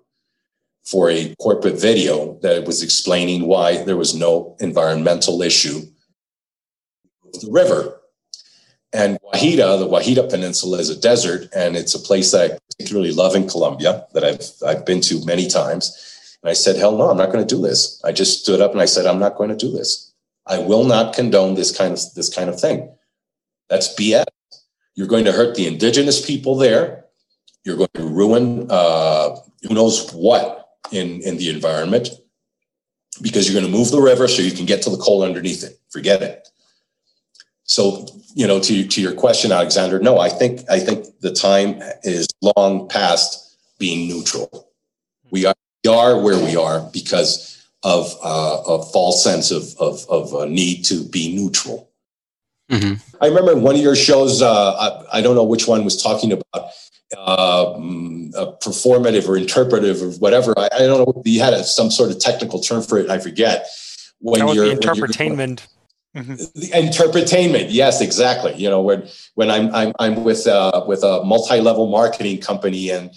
[0.85, 5.81] for a corporate video that was explaining why there was no environmental issue
[7.25, 8.03] with the river
[8.93, 13.13] and Guajira, the Guajira Peninsula is a desert, and it's a place that I particularly
[13.13, 16.37] love in Colombia that I've I've been to many times.
[16.43, 18.73] And I said, "Hell no, I'm not going to do this." I just stood up
[18.73, 20.13] and I said, "I'm not going to do this.
[20.47, 22.93] I will not condone this kind of this kind of thing.
[23.71, 24.25] That's BS.
[24.95, 27.07] You're going to hurt the indigenous people there.
[27.65, 30.62] You're going to ruin uh, who knows what
[30.93, 32.11] in in the environment
[33.21, 35.65] because you're going to move the river so you can get to the coal underneath
[35.65, 35.79] it.
[35.91, 36.49] Forget it."
[37.65, 41.81] So, you know, to to your question, Alexander, no, I think I think the time
[42.03, 42.27] is
[42.57, 44.69] long past being neutral.
[45.31, 47.53] We are we are where we are because
[47.83, 51.91] of uh, a false sense of, of, of a need to be neutral.
[52.71, 52.95] Mm-hmm.
[53.21, 56.33] I remember one of your shows, uh, I, I, don't know which one was talking
[56.33, 56.71] about
[57.17, 57.75] uh,
[58.63, 60.55] performative or interpretive or whatever.
[60.59, 61.23] I, I don't know.
[61.25, 63.11] You had a, some sort of technical term for it.
[63.11, 63.67] I forget.
[64.21, 65.67] When that you're interpretainment.
[66.17, 66.35] Mm-hmm.
[66.35, 68.55] The interpretainment, yes, exactly.
[68.55, 73.11] You know, when when I'm I'm I'm with uh, with a multi-level marketing company, and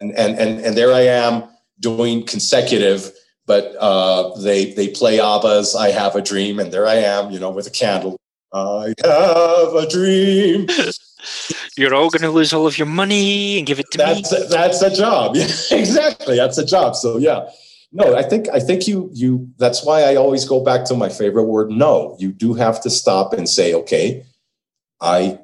[0.00, 1.44] and and and there I am
[1.78, 3.12] doing consecutive,
[3.46, 7.38] but uh, they they play ABBA's "I Have a Dream," and there I am, you
[7.38, 8.18] know, with a candle.
[8.52, 10.68] I have a dream.
[11.76, 14.46] You're all going to lose all of your money and give it to that's me.
[14.50, 15.36] That's a job.
[15.70, 16.36] Exactly.
[16.36, 16.96] That's a job.
[16.96, 17.48] So yeah,
[17.92, 19.48] no, I think I think you you.
[19.58, 21.70] That's why I always go back to my favorite word.
[21.70, 24.24] No, you do have to stop and say, okay,
[25.00, 25.38] I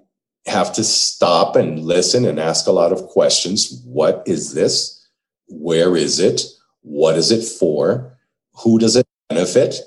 [0.47, 3.81] have to stop and listen and ask a lot of questions.
[3.85, 5.07] What is this?
[5.49, 6.43] Where is it?
[6.83, 8.15] What is it for?
[8.63, 9.81] Who does it benefit?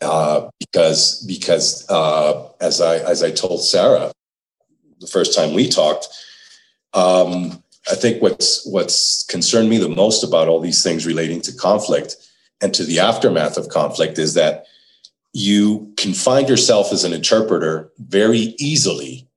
[0.00, 4.10] Uh, because because uh, as I as I told Sarah
[5.04, 6.08] the first time we talked,
[6.94, 11.54] um, I think what's what's concerned me the most about all these things relating to
[11.54, 12.16] conflict
[12.62, 14.66] and to the aftermath of conflict is that
[15.32, 19.28] you can find yourself as an interpreter very easily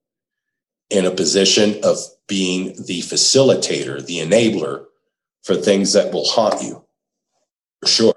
[0.90, 4.84] in a position of being the facilitator, the enabler
[5.42, 6.84] for things that will haunt you.
[7.80, 8.14] For sure.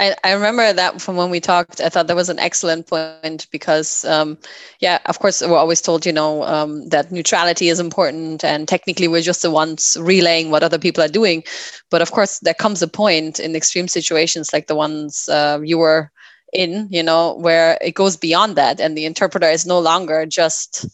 [0.00, 1.78] I, I remember that from when we talked.
[1.80, 4.38] I thought that was an excellent point because, um,
[4.80, 9.08] yeah, of course, we're always told, you know, um, that neutrality is important, and technically
[9.08, 11.44] we're just the ones relaying what other people are doing.
[11.90, 15.76] But of course, there comes a point in extreme situations like the ones uh, you
[15.76, 16.10] were
[16.54, 20.86] in, you know, where it goes beyond that, and the interpreter is no longer just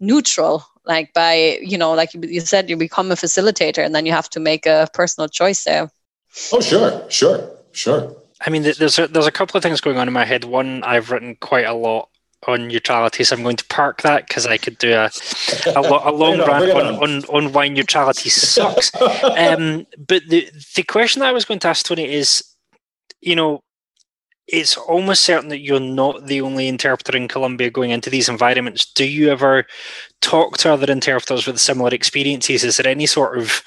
[0.00, 0.66] neutral.
[0.84, 4.28] Like by, you know, like you said, you become a facilitator, and then you have
[4.30, 5.88] to make a personal choice there.
[6.52, 8.14] Oh, sure, sure, sure.
[8.46, 10.44] I mean, there's a, there's a couple of things going on in my head.
[10.44, 12.10] One, I've written quite a lot
[12.46, 15.10] on neutrality, so I'm going to park that because I could do a
[15.74, 18.90] a, lo- a long rant on, on, on, on, why neutrality sucks.
[19.36, 22.44] um, but the the question that I was going to ask Tony is,
[23.22, 23.62] you know,
[24.46, 28.84] it's almost certain that you're not the only interpreter in Colombia going into these environments.
[28.92, 29.64] Do you ever
[30.20, 32.62] talk to other interpreters with similar experiences?
[32.62, 33.62] Is there any sort of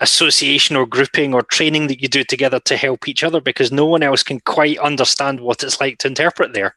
[0.00, 3.86] association or grouping or training that you do together to help each other because no
[3.86, 6.74] one else can quite understand what it's like to interpret there.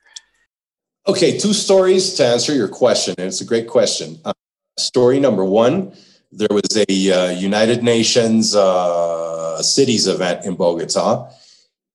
[1.07, 4.19] Okay, two stories to answer your question, and it's a great question.
[4.25, 4.33] Uh,
[4.77, 5.93] story number one
[6.31, 11.29] there was a uh, United Nations uh, cities event in Bogota,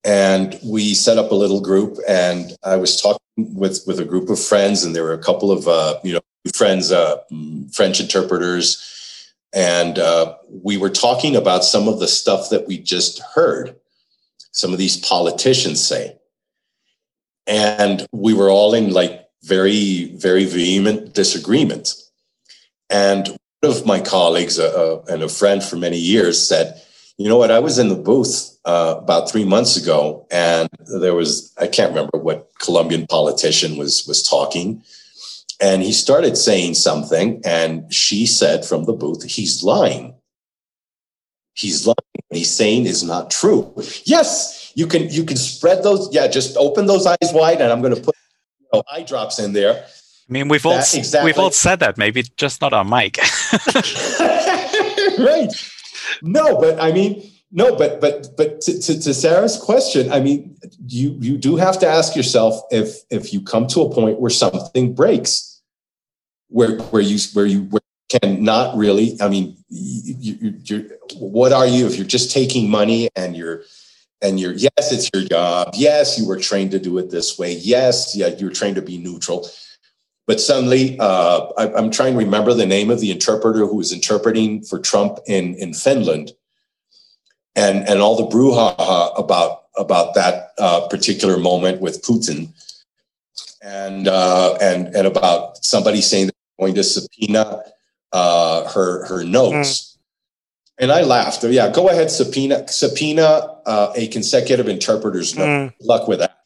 [0.03, 4.29] and we set up a little group, and I was talking with, with a group
[4.29, 6.21] of friends, and there were a couple of uh, you know
[6.55, 7.17] friends, uh,
[7.71, 8.89] French interpreters
[9.53, 13.75] and uh, we were talking about some of the stuff that we just heard
[14.51, 16.15] some of these politicians say.
[17.45, 21.93] And we were all in like very very vehement disagreement.
[22.89, 23.27] And
[23.61, 26.81] one of my colleagues uh, uh, and a friend for many years said
[27.19, 27.51] you know what?
[27.51, 30.69] I was in the booth uh, about three months ago and
[31.01, 34.81] there was i can't remember what colombian politician was was talking
[35.61, 40.15] and he started saying something, and she said from the booth, He's lying.
[41.53, 41.95] He's lying.
[42.29, 43.73] What he's saying is not true.
[44.05, 46.13] Yes, you can you can spread those.
[46.13, 48.15] Yeah, just open those eyes wide, and I'm going to put
[48.59, 49.83] you know, eye drops in there.
[49.83, 51.25] I mean, we've all exactly.
[51.25, 51.97] we've all said that.
[51.97, 53.17] Maybe just not on mic.
[55.19, 55.51] right.
[56.21, 60.57] No, but I mean, no, but but but to, to, to, Sarah's question, I mean,
[60.87, 64.31] you you do have to ask yourself if if you come to a point where
[64.31, 65.61] something breaks
[66.47, 71.51] where where you where you where you can not really i mean you, you, what
[71.51, 73.63] are you if you're just taking money and you're
[74.23, 75.73] and you're yes it's your job.
[75.73, 77.53] Yes you were trained to do it this way.
[77.53, 79.47] Yes yeah you're trained to be neutral.
[80.25, 83.91] But suddenly uh, I, am trying to remember the name of the interpreter who was
[83.91, 86.31] interpreting for trump in in finland
[87.55, 92.53] and and all the brouhaha about about that uh, particular moment with putin
[93.63, 97.63] and uh, and and about somebody saying they're going to subpoena
[98.11, 99.79] uh, her her notes.
[99.79, 99.89] Mm.
[100.79, 101.43] And I laughed.
[101.43, 105.45] Yeah, go ahead, subpoena subpoena uh, a consecutive interpreter's note.
[105.45, 105.73] Mm.
[105.81, 106.39] Luck with that.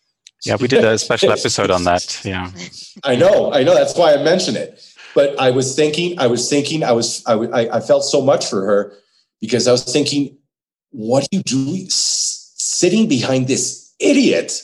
[0.46, 2.22] Yeah, we did a special episode on that.
[2.24, 2.52] Yeah,
[3.04, 3.74] I know, I know.
[3.74, 4.84] That's why I mentioned it.
[5.16, 7.34] But I was thinking, I was thinking, I was, I,
[7.70, 8.94] I felt so much for her
[9.42, 10.38] because I was thinking,
[10.92, 14.64] what are you doing, sitting behind this idiot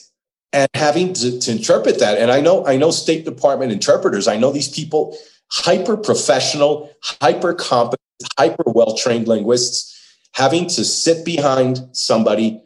[0.52, 2.18] and having to, to interpret that?
[2.18, 4.28] And I know, I know, State Department interpreters.
[4.28, 5.18] I know these people
[5.52, 6.90] hyper professional,
[7.22, 8.00] hyper competent,
[8.38, 9.92] hyper well trained linguists.
[10.34, 12.60] having to sit behind somebody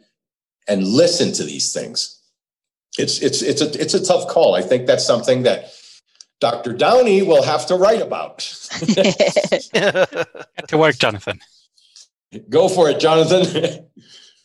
[0.66, 2.18] and listen to these things.
[2.98, 4.54] It's it's it's a it's a tough call.
[4.54, 5.72] I think that's something that
[6.40, 6.72] Dr.
[6.72, 8.38] Downie will have to write about.
[10.68, 11.40] to work, Jonathan.
[12.48, 13.86] Go for it, Jonathan.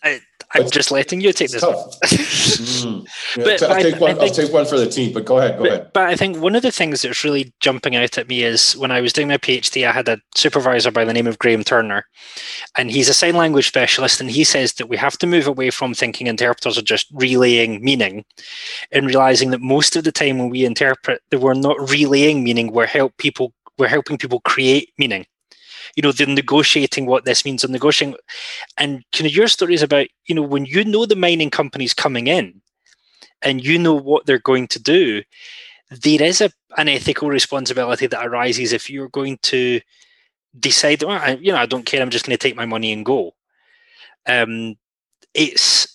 [0.04, 0.20] I,
[0.56, 1.64] I'm just letting you take this.
[1.64, 3.08] mm.
[3.38, 5.58] yeah, but, I'll, take one, think, I'll take one for the team, but go ahead.
[5.58, 5.92] Go but, ahead.
[5.94, 8.92] But I think one of the things that's really jumping out at me is when
[8.92, 12.06] I was doing my PhD, I had a supervisor by the name of Graham Turner,
[12.78, 14.22] and he's a sign language specialist.
[14.22, 17.84] And he says that we have to move away from thinking interpreters are just relaying
[17.84, 18.24] meaning
[18.92, 22.72] and realizing that most of the time when we interpret, that we're not relaying meaning,
[22.72, 25.26] we're help people we're helping people create meaning
[25.96, 27.64] you know they're negotiating what this means.
[27.64, 28.16] And negotiating
[28.78, 31.94] and kind of your story is about you know when you know the mining companies
[31.94, 32.62] coming in
[33.42, 35.24] and you know what they're going to do
[35.92, 39.80] there is a, an ethical responsibility that arises if you're going to
[40.60, 42.02] decide well, I, you know i don't care.
[42.02, 43.34] I'm just going to take my money and go.
[44.28, 44.76] Um
[45.34, 45.93] it's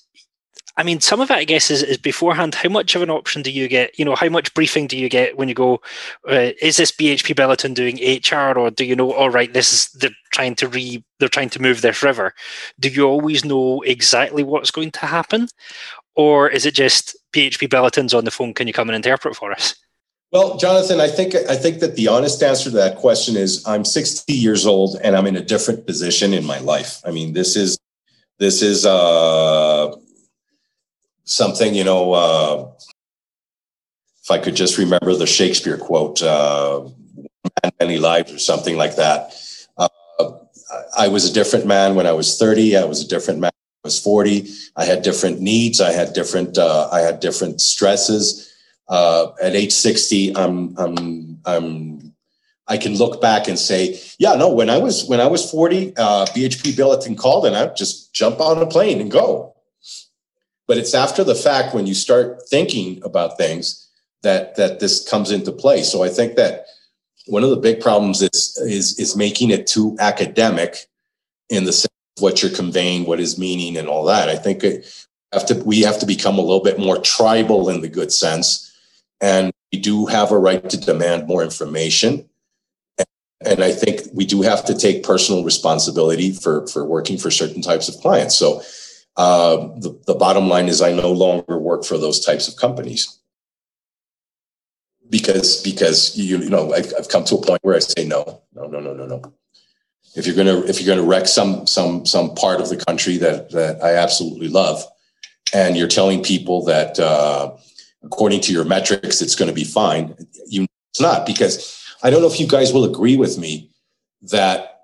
[0.78, 2.54] I mean, some of it, I guess, is, is beforehand.
[2.54, 3.98] How much of an option do you get?
[3.98, 5.82] You know, how much briefing do you get when you go?
[6.28, 9.12] Uh, is this BHP Billiton doing HR, or do you know?
[9.12, 12.32] All right, this is they're trying to re, they're trying to move this river.
[12.78, 15.48] Do you always know exactly what's going to happen,
[16.14, 18.54] or is it just BHP Billiton's on the phone?
[18.54, 19.74] Can you come and interpret for us?
[20.30, 23.84] Well, Jonathan, I think I think that the honest answer to that question is I'm
[23.84, 27.00] 60 years old and I'm in a different position in my life.
[27.04, 27.78] I mean, this is
[28.38, 29.96] this is uh
[31.28, 32.70] something, you know, uh,
[34.22, 36.88] if I could just remember the Shakespeare quote, uh,
[37.80, 39.34] many lives or something like that.
[39.76, 39.88] Uh,
[40.96, 42.76] I was a different man when I was 30.
[42.76, 44.48] I was a different man when I was 40.
[44.76, 45.80] I had different needs.
[45.80, 48.52] I had different, uh, I had different stresses.
[48.88, 52.14] Uh, at age 60, I'm, I'm, I'm,
[52.66, 55.94] I can look back and say, yeah, no, when I was, when I was 40,
[55.96, 59.54] uh, BHP Billiton called and I'd just jump on a plane and go
[60.68, 63.88] but it's after the fact when you start thinking about things
[64.22, 65.82] that that this comes into play.
[65.82, 66.66] So i think that
[67.26, 70.86] one of the big problems is is is making it too academic
[71.48, 74.28] in the sense of what you're conveying what is meaning and all that.
[74.28, 77.80] I think it have to we have to become a little bit more tribal in
[77.80, 78.64] the good sense.
[79.20, 82.28] And we do have a right to demand more information.
[83.44, 87.62] And i think we do have to take personal responsibility for for working for certain
[87.62, 88.34] types of clients.
[88.36, 88.62] So
[89.18, 93.18] uh, the, the bottom line is I no longer work for those types of companies.
[95.10, 98.42] Because because you you know I've, I've come to a point where I say no
[98.54, 99.22] no no no no no.
[100.14, 103.50] If you're gonna if you're gonna wreck some some some part of the country that
[103.50, 104.84] that I absolutely love
[105.52, 107.56] and you're telling people that uh,
[108.02, 110.14] according to your metrics it's going to be fine
[110.46, 113.70] you it's not because I don't know if you guys will agree with me
[114.22, 114.77] that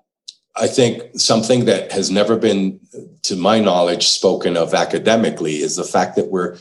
[0.57, 2.79] I think something that has never been,
[3.23, 6.57] to my knowledge, spoken of academically is the fact that we're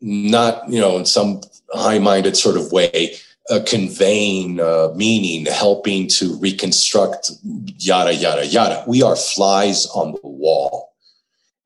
[0.00, 1.40] not, you know, in some
[1.72, 3.16] high minded sort of way,
[3.50, 7.30] uh, conveying uh, meaning, helping to reconstruct
[7.78, 8.84] yada, yada, yada.
[8.86, 10.92] We are flies on the wall.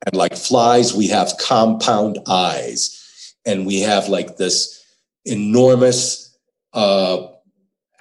[0.07, 4.85] And like flies, we have compound eyes and we have like this
[5.25, 6.37] enormous
[6.73, 7.27] uh,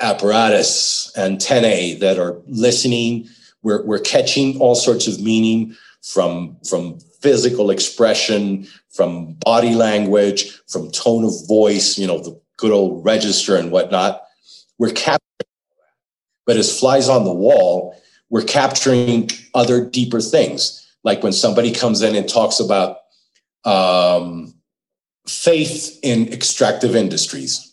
[0.01, 3.27] apparatus, antennae that are listening.
[3.63, 10.91] We're, we're catching all sorts of meaning from, from physical expression, from body language, from
[10.91, 14.23] tone of voice, you know, the good old register and whatnot.
[14.77, 15.19] We're capturing
[16.45, 17.95] but as flies on the wall,
[18.29, 20.85] we're capturing other deeper things.
[21.03, 22.97] Like when somebody comes in and talks about
[23.63, 24.53] um,
[25.27, 27.70] faith in extractive industries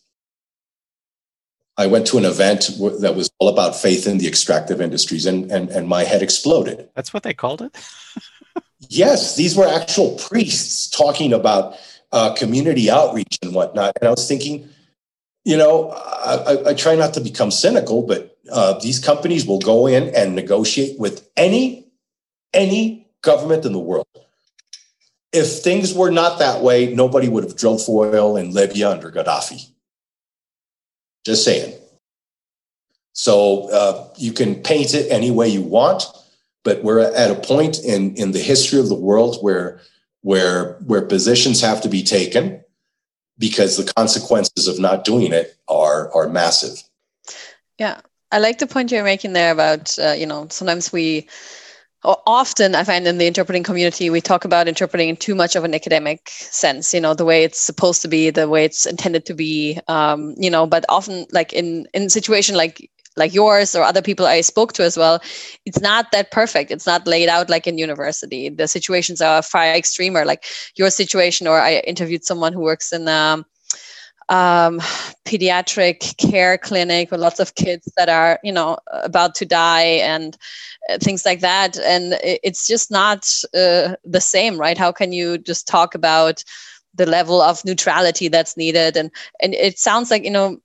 [1.78, 2.70] I went to an event
[3.00, 6.90] that was all about faith in the extractive industries, and and and my head exploded.
[6.94, 7.76] That's what they called it.
[8.88, 11.76] yes, these were actual priests talking about
[12.10, 14.68] uh, community outreach and whatnot, and I was thinking,
[15.44, 19.86] you know, I, I try not to become cynical, but uh, these companies will go
[19.86, 21.86] in and negotiate with any
[22.52, 24.06] any government in the world.
[25.32, 29.12] If things were not that way, nobody would have drilled for oil in Libya under
[29.12, 29.70] Gaddafi.
[31.28, 31.74] Just saying.
[33.12, 36.04] So uh, you can paint it any way you want,
[36.64, 39.82] but we're at a point in in the history of the world where
[40.22, 42.64] where where positions have to be taken
[43.36, 46.82] because the consequences of not doing it are are massive.
[47.78, 48.00] Yeah,
[48.32, 51.28] I like the point you're making there about uh, you know sometimes we
[52.04, 55.64] often i find in the interpreting community we talk about interpreting in too much of
[55.64, 59.26] an academic sense you know the way it's supposed to be the way it's intended
[59.26, 62.88] to be um, you know but often like in in situation like
[63.18, 65.20] like yours or other people I spoke to as well,
[65.66, 66.70] it's not that perfect.
[66.70, 68.48] It's not laid out like in university.
[68.48, 70.44] The situations are far extremer, like
[70.76, 71.46] your situation.
[71.46, 73.44] Or I interviewed someone who works in um,
[74.28, 74.80] um,
[75.24, 80.36] pediatric care clinic with lots of kids that are, you know, about to die and
[80.90, 81.78] uh, things like that.
[81.78, 84.78] And it's just not uh, the same, right?
[84.78, 86.44] How can you just talk about
[86.94, 89.10] the level of neutrality that's needed and
[89.40, 90.58] and it sounds like you know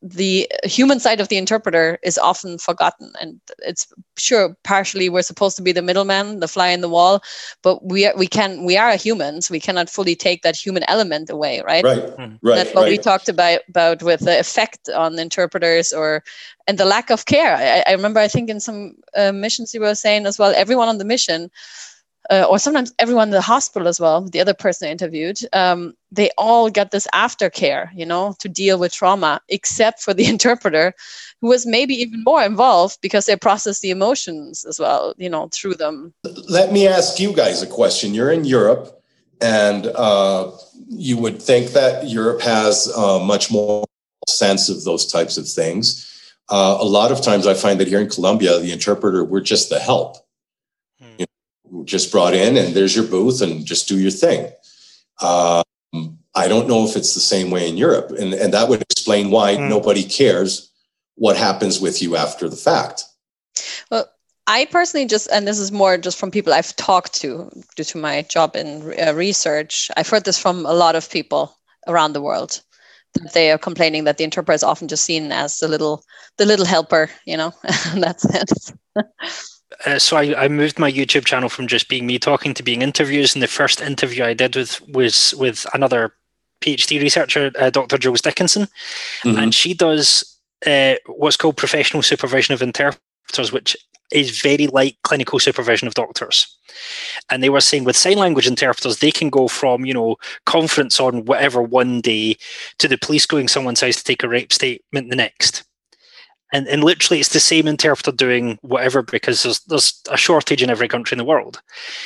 [0.00, 3.12] the human side of the interpreter is often forgotten.
[3.20, 7.20] And it's sure partially we're supposed to be the middleman the fly in the wall
[7.62, 9.50] but we are, we can we are humans.
[9.50, 11.84] We cannot fully take that human element away right?
[11.84, 11.98] Right.
[11.98, 12.22] Mm-hmm.
[12.46, 12.90] right that's what right.
[12.90, 16.22] we talked about about with the effect on interpreters or
[16.66, 17.56] and the lack of care.
[17.56, 20.88] I, I remember i think in some uh, missions you were saying as well everyone
[20.88, 21.50] on the mission
[22.30, 25.94] uh, or sometimes everyone in the hospital as well, the other person I interviewed, um,
[26.10, 30.92] they all got this aftercare, you know, to deal with trauma, except for the interpreter,
[31.40, 35.48] who was maybe even more involved because they process the emotions as well, you know,
[35.52, 36.12] through them.
[36.48, 38.14] Let me ask you guys a question.
[38.14, 39.02] You're in Europe,
[39.40, 40.50] and uh,
[40.88, 43.86] you would think that Europe has uh, much more
[44.28, 46.04] sense of those types of things.
[46.50, 49.68] Uh, a lot of times I find that here in Colombia, the interpreter, we're just
[49.68, 50.16] the help.
[50.98, 51.06] Hmm.
[51.18, 51.27] You know,
[51.84, 54.50] just brought in and there's your booth and just do your thing.
[55.22, 55.62] Um,
[56.34, 58.10] I don't know if it's the same way in Europe.
[58.10, 59.68] And, and that would explain why mm.
[59.68, 60.70] nobody cares
[61.16, 63.04] what happens with you after the fact.
[63.90, 64.08] Well,
[64.46, 67.98] I personally just, and this is more just from people I've talked to due to
[67.98, 71.56] my job in uh, research, I've heard this from a lot of people
[71.86, 72.62] around the world
[73.14, 76.02] that they are complaining that the interpreter is often just seen as the little,
[76.36, 77.52] the little helper, you know,
[77.92, 78.72] in that sense.
[79.86, 82.82] Uh, so I, I moved my YouTube channel from just being me talking to being
[82.82, 83.34] interviews.
[83.34, 86.14] And the first interview I did with was with another
[86.60, 87.98] PhD researcher, uh, Dr.
[87.98, 88.68] Jules Dickinson,
[89.22, 89.38] mm-hmm.
[89.38, 93.76] and she does uh, what's called professional supervision of interpreters, which
[94.10, 96.56] is very like clinical supervision of doctors.
[97.30, 100.16] And they were saying with sign language interpreters, they can go from, you know,
[100.46, 102.36] conference on whatever one day
[102.78, 105.67] to the police going someone's house to take a rape statement the next
[106.52, 110.70] and and literally it's the same interpreter doing whatever because there's there's a shortage in
[110.70, 111.60] every country in the world.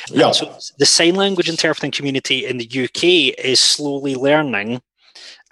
[0.09, 0.27] Yeah.
[0.27, 4.83] And so the sign language interpreting community in the UK is slowly learning,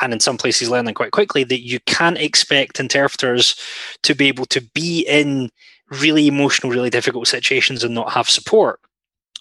[0.00, 3.54] and in some places learning quite quickly that you can't expect interpreters
[4.02, 5.50] to be able to be in
[5.90, 8.80] really emotional, really difficult situations and not have support.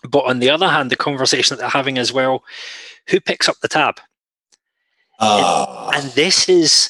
[0.07, 2.43] But on the other hand, the conversation that they're having as well,
[3.09, 3.99] who picks up the tab?
[5.19, 5.91] Uh.
[5.93, 6.89] And, and this is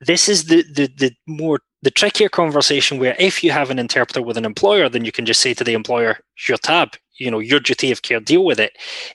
[0.00, 4.22] this is the, the the more the trickier conversation where if you have an interpreter
[4.22, 6.18] with an employer, then you can just say to the employer,
[6.48, 8.72] your tab, you know, your duty of care, deal with it.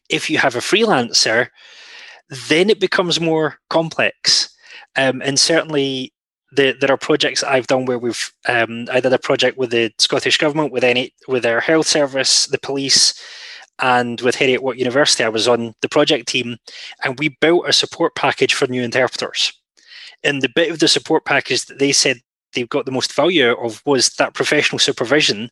[0.07, 1.47] If you have a freelancer,
[2.47, 4.55] then it becomes more complex.
[4.95, 6.13] Um, and certainly
[6.51, 9.91] the, there are projects I've done where we've um, I did a project with the
[9.97, 13.19] Scottish government, with any with their health service, the police,
[13.79, 15.23] and with Heriot Watt University.
[15.23, 16.57] I was on the project team,
[17.03, 19.53] and we built a support package for new interpreters.
[20.23, 22.19] And the bit of the support package that they said
[22.53, 25.49] they've got the most value of was that professional supervision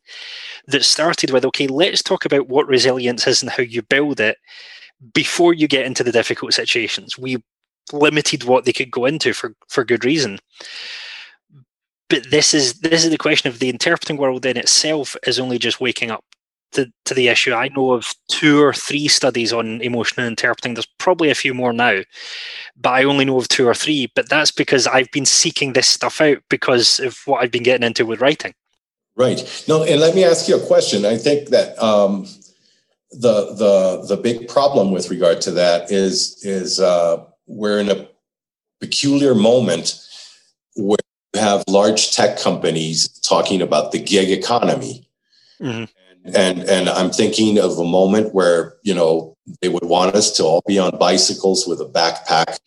[0.66, 4.36] that started with okay let's talk about what resilience is and how you build it
[5.14, 7.18] before you get into the difficult situations.
[7.18, 7.42] We
[7.92, 10.38] limited what they could go into for for good reason.
[12.08, 15.58] But this is this is the question of the interpreting world in itself is only
[15.58, 16.24] just waking up
[16.72, 17.52] to, to the issue.
[17.52, 20.74] I know of two or three studies on emotional interpreting.
[20.74, 22.02] There's probably a few more now,
[22.76, 24.10] but I only know of two or three.
[24.14, 27.86] But that's because I've been seeking this stuff out because of what I've been getting
[27.86, 28.54] into with writing.
[29.16, 29.64] Right.
[29.66, 31.04] No, and let me ask you a question.
[31.04, 32.26] I think that um,
[33.10, 38.08] the the the big problem with regard to that is is uh, we're in a
[38.80, 40.00] peculiar moment
[40.76, 40.98] where
[41.34, 45.08] you have large tech companies talking about the gig economy.
[45.60, 45.97] Mm-hmm
[46.34, 50.44] and and I'm thinking of a moment where you know they would want us to
[50.44, 52.58] all be on bicycles with a backpack,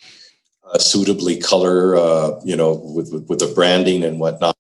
[0.64, 4.56] uh, suitably color, uh, you know, with, with, with the branding and whatnot,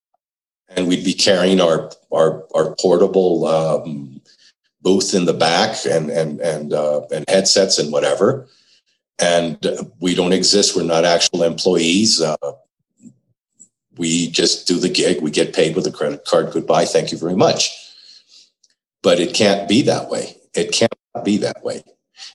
[0.70, 4.22] and we'd be carrying our our our portable um,
[4.82, 8.48] booth in the back and and and uh, and headsets and whatever,
[9.20, 9.66] and
[10.00, 10.76] we don't exist.
[10.76, 12.22] We're not actual employees.
[12.22, 12.36] Uh,
[13.98, 15.22] we just do the gig.
[15.22, 16.52] We get paid with a credit card.
[16.52, 16.86] Goodbye.
[16.86, 17.81] Thank you very much
[19.04, 20.38] but it can't be that way.
[20.54, 20.94] It can't
[21.24, 21.84] be that way.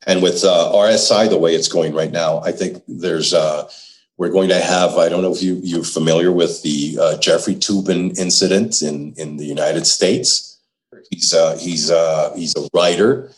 [0.07, 3.69] And with uh, RSI, the way it's going right now, I think there's uh,
[4.17, 4.97] we're going to have.
[4.97, 9.37] I don't know if you you're familiar with the uh, Jeffrey Toobin incident in in
[9.37, 10.61] the United States.
[11.11, 13.31] He's uh, he's uh, he's a writer,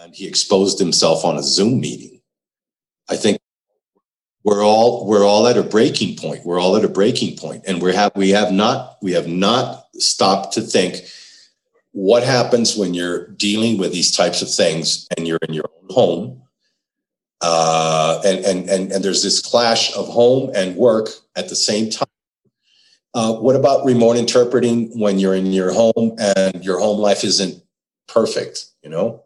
[0.00, 2.20] and he exposed himself on a Zoom meeting.
[3.08, 3.38] I think
[4.44, 6.44] we're all we're all at a breaking point.
[6.44, 9.86] We're all at a breaking point, and we have we have not we have not
[9.94, 11.02] stopped to think
[11.92, 15.94] what happens when you're dealing with these types of things and you're in your own
[15.94, 16.42] home
[17.40, 21.90] uh, and, and, and, and there's this clash of home and work at the same
[21.90, 22.06] time.
[23.12, 27.62] Uh, what about remote interpreting when you're in your home and your home life isn't
[28.06, 28.66] perfect?
[28.82, 29.24] You know,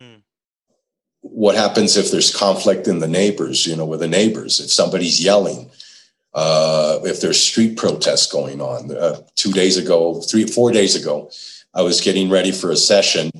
[0.00, 0.20] hmm.
[1.20, 3.66] what happens if there's conflict in the neighbors?
[3.66, 5.70] You know, with the neighbors, if somebody's yelling,
[6.32, 8.96] uh, if there's street protests going on.
[8.96, 11.30] Uh, two days ago, three, four days ago,
[11.78, 13.30] I was getting ready for a session,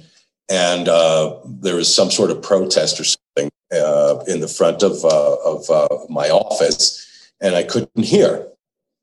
[0.49, 5.05] and uh, there was some sort of protest or something uh, in the front of
[5.05, 8.47] uh, of uh, my office, and I couldn't hear.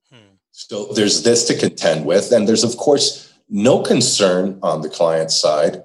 [0.10, 0.38] Hmm.
[0.52, 5.32] So there's this to contend with, and there's of course no concern on the client
[5.32, 5.84] side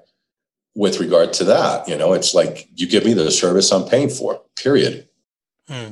[0.73, 1.89] with regard to that.
[1.89, 4.41] You know, it's like you give me the service I'm paying for.
[4.55, 5.09] Period.
[5.67, 5.91] Hmm.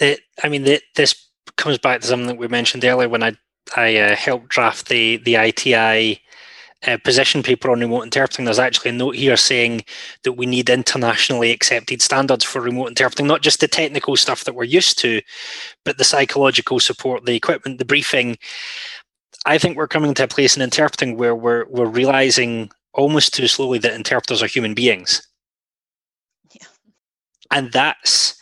[0.00, 0.64] I mean,
[0.96, 3.36] this comes back to something that we mentioned earlier when I
[3.76, 6.20] I uh, helped draft the the ITI
[6.86, 9.84] uh, position paper on remote interpreting, there's actually a note here saying
[10.22, 14.54] that we need internationally accepted standards for remote interpreting, not just the technical stuff that
[14.54, 15.20] we're used to,
[15.84, 18.38] but the psychological support, the equipment, the briefing.
[19.44, 23.48] I think we're coming to a place in interpreting where we're we're realizing almost too
[23.48, 25.26] slowly that interpreters are human beings.
[26.52, 26.66] Yeah.
[27.50, 28.37] And that's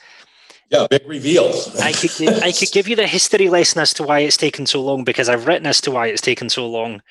[0.70, 1.52] yeah, big reveal.
[1.82, 4.66] I could give, I could give you the history lesson as to why it's taken
[4.66, 7.02] so long because I've written as to why it's taken so long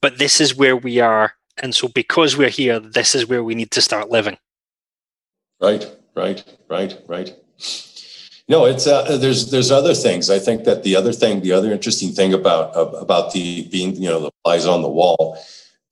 [0.00, 1.34] but this is where we are.
[1.60, 4.38] And so, because we're here, this is where we need to start living.
[5.60, 7.34] Right, right, right, right.
[8.48, 10.30] No, it's uh, there's there's other things.
[10.30, 14.08] I think that the other thing, the other interesting thing about about the being you
[14.08, 15.36] know the flies on the wall,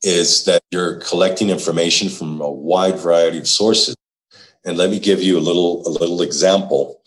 [0.02, 3.96] is that you're collecting information from a wide variety of sources.
[4.66, 7.00] And let me give you a little a little example.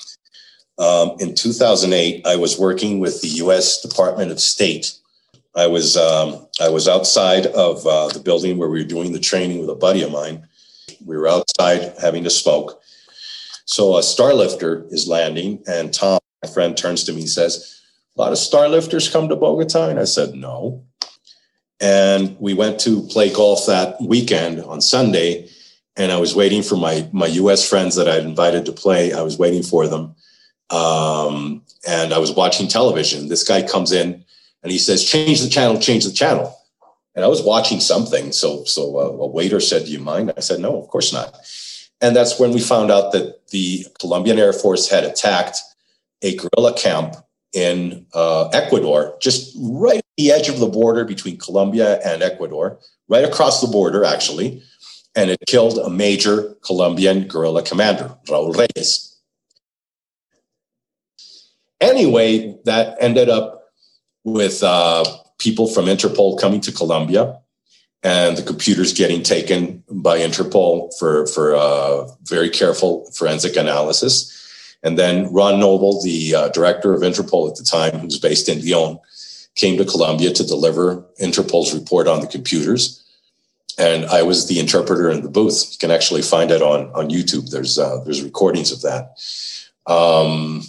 [0.80, 3.82] Um, in 2008, I was working with the U.S.
[3.82, 4.99] Department of State
[5.55, 9.20] I was um, I was outside of uh, the building where we were doing the
[9.20, 10.47] training with a buddy of mine.
[11.05, 12.82] We were outside having to smoke.
[13.66, 17.82] So a starlifter is landing, and Tom, my friend, turns to me and says,
[18.16, 20.84] "A lot of starlifters come to Bogota," and I said, "No."
[21.82, 25.49] And we went to play golf that weekend on Sunday,
[25.95, 27.67] and I was waiting for my my U.S.
[27.67, 29.13] friends that I'd invited to play.
[29.13, 30.15] I was waiting for them,
[30.69, 33.27] um, and I was watching television.
[33.27, 34.23] This guy comes in
[34.63, 36.55] and he says, "Change the channel, change the channel."
[37.15, 40.41] And I was watching something, so so a, a waiter said, "Do you mind?" I
[40.41, 41.35] said, "No, of course not."
[42.01, 45.57] And that's when we found out that the Colombian Air Force had attacked
[46.21, 47.15] a guerrilla camp
[47.53, 52.79] in uh, Ecuador, just right at the edge of the border between Colombia and Ecuador,
[53.07, 54.61] right across the border, actually.
[55.16, 59.18] And it killed a major Colombian guerrilla commander, Raul Reyes.
[61.82, 63.72] Anyway, that ended up
[64.24, 65.03] with uh,
[65.39, 67.39] people from Interpol coming to Colombia
[68.03, 74.36] and the computers getting taken by Interpol for, for uh, very careful forensic analysis.
[74.84, 78.62] And then Ron Noble, the uh, director of Interpol at the time, who's based in
[78.62, 78.99] Lyon,
[79.55, 83.03] came to Colombia to deliver Interpol's report on the computers.
[83.80, 85.69] And I was the interpreter in the booth.
[85.71, 87.49] You can actually find it on, on YouTube.
[87.49, 89.17] There's, uh, there's recordings of that.
[89.88, 90.63] Um,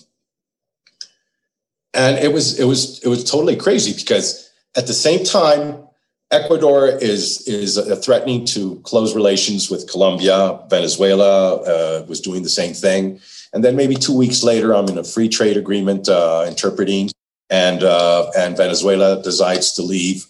[1.94, 5.82] and it was it was it was totally crazy because at the same time
[6.30, 10.60] Ecuador is is threatening to close relations with Colombia.
[10.68, 13.20] Venezuela uh, was doing the same thing,
[13.52, 17.10] and then maybe two weeks later, I'm in a free trade agreement uh, interpreting,
[17.50, 20.24] and uh, and Venezuela decides to leave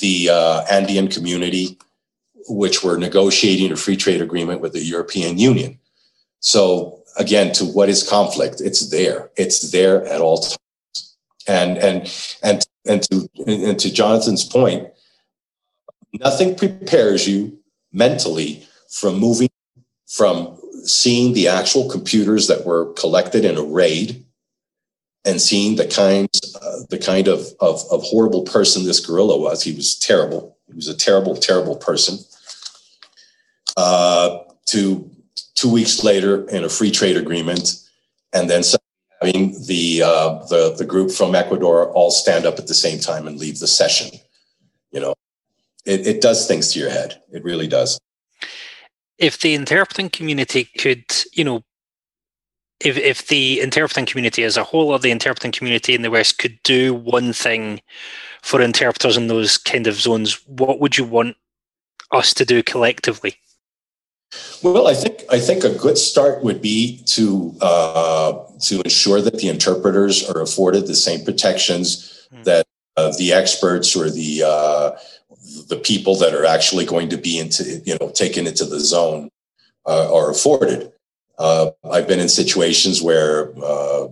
[0.00, 1.76] the uh, Andean community,
[2.48, 5.78] which were negotiating a free trade agreement with the European Union.
[6.40, 8.60] So again, to what is conflict?
[8.60, 9.30] It's there.
[9.36, 10.56] It's there at all times.
[11.46, 14.88] And and and and to and to Jonathan's point,
[16.14, 17.58] nothing prepares you
[17.92, 19.48] mentally from moving
[20.08, 24.24] from seeing the actual computers that were collected in a raid
[25.24, 29.62] and seeing the kinds uh, the kind of, of of horrible person this guerrilla was
[29.62, 32.18] he was terrible he was a terrible terrible person
[33.76, 35.10] uh, to
[35.54, 37.82] two weeks later in a free trade agreement
[38.32, 38.62] and then
[39.20, 43.26] having the, uh, the, the group from Ecuador all stand up at the same time
[43.26, 44.18] and leave the session.
[44.90, 45.14] You know,
[45.84, 47.20] it, it does things to your head.
[47.32, 48.00] It really does.
[49.18, 51.62] If the interpreting community could, you know,
[52.80, 56.38] if, if the interpreting community as a whole or the interpreting community in the West
[56.38, 57.80] could do one thing
[58.42, 61.36] for interpreters in those kind of zones, what would you want
[62.10, 63.36] us to do collectively?
[64.62, 69.38] Well, I think I think a good start would be to uh, to ensure that
[69.38, 72.44] the interpreters are afforded the same protections mm.
[72.44, 72.64] that
[72.96, 74.90] uh, the experts or the uh,
[75.68, 79.30] the people that are actually going to be into you know taken into the zone
[79.86, 80.92] uh, are afforded.
[81.40, 84.08] Uh, I've been in situations where uh,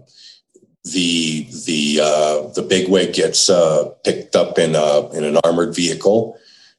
[0.85, 6.39] the the uh, the bigwig gets uh, picked up in a, in an armored vehicle,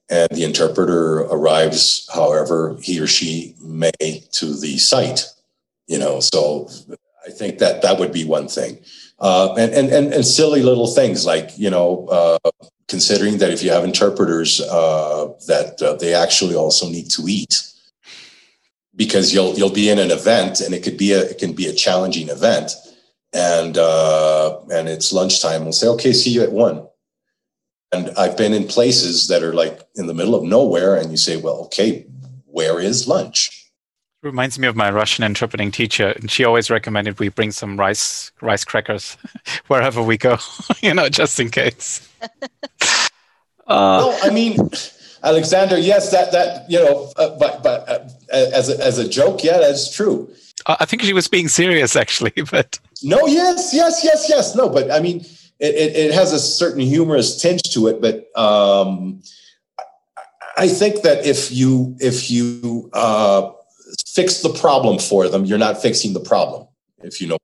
[0.10, 3.92] and the interpreter arrives, however he or she may,
[4.32, 5.26] to the site.
[5.86, 6.68] You know, so
[7.28, 8.80] I think that that would be one thing,
[9.20, 12.08] uh, and, and and and silly little things like you know.
[12.08, 12.52] Uh,
[12.88, 17.69] considering that if you have interpreters, uh, that uh, they actually also need to eat,
[18.96, 21.68] because you'll you'll be in an event and it could be a it can be
[21.68, 22.72] a challenging event,
[23.34, 25.64] and uh, and it's lunchtime.
[25.64, 26.88] We'll say, okay, see you at one.
[27.92, 31.18] And I've been in places that are like in the middle of nowhere, and you
[31.18, 32.06] say, well, okay,
[32.46, 33.60] where is lunch?
[34.22, 38.32] reminds me of my Russian interpreting teacher, and she always recommended we bring some rice
[38.42, 39.18] rice crackers
[39.68, 40.38] wherever we go,
[40.82, 42.08] you know, just in case.
[43.68, 44.56] Uh, no, I mean,
[45.24, 49.44] Alexander, yes, that that you know, uh, but but uh, as a, as a joke,
[49.44, 50.32] yeah, that's true.
[50.66, 54.56] I think she was being serious, actually, but no, yes, yes, yes, yes.
[54.56, 55.22] No, but I mean,
[55.60, 58.02] it, it, it has a certain humorous tinge to it.
[58.02, 59.22] But um,
[60.58, 63.52] I think that if you if you uh,
[64.08, 66.68] fix the problem for them, you're not fixing the problem.
[67.02, 67.38] If you know.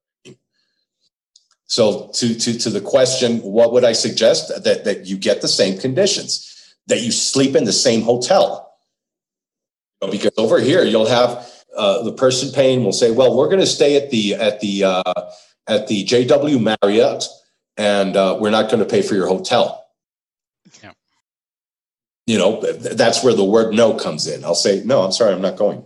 [1.67, 5.47] So to to to the question, what would I suggest that that you get the
[5.47, 6.54] same conditions,
[6.87, 8.73] that you sleep in the same hotel,
[10.11, 13.65] because over here you'll have uh, the person paying will say, "Well, we're going to
[13.65, 15.21] stay at the at the uh,
[15.67, 17.25] at the JW Marriott,
[17.77, 19.85] and uh, we're not going to pay for your hotel."
[20.81, 20.93] Yeah.
[22.25, 24.43] You know, that's where the word "no" comes in.
[24.45, 25.83] I'll say, "No, I'm sorry, I'm not going,"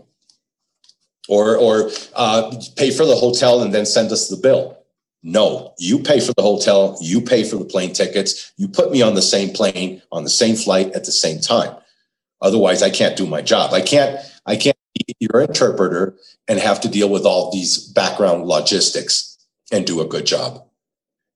[1.27, 4.78] or or uh, pay for the hotel and then send us the bill.
[5.21, 9.01] No, you pay for the hotel, you pay for the plane tickets, you put me
[9.01, 11.75] on the same plane on the same flight at the same time.
[12.41, 13.73] Otherwise, I can't do my job.
[13.73, 14.17] I can't.
[14.45, 16.15] I can't be your interpreter
[16.47, 19.37] and have to deal with all these background logistics
[19.71, 20.65] and do a good job.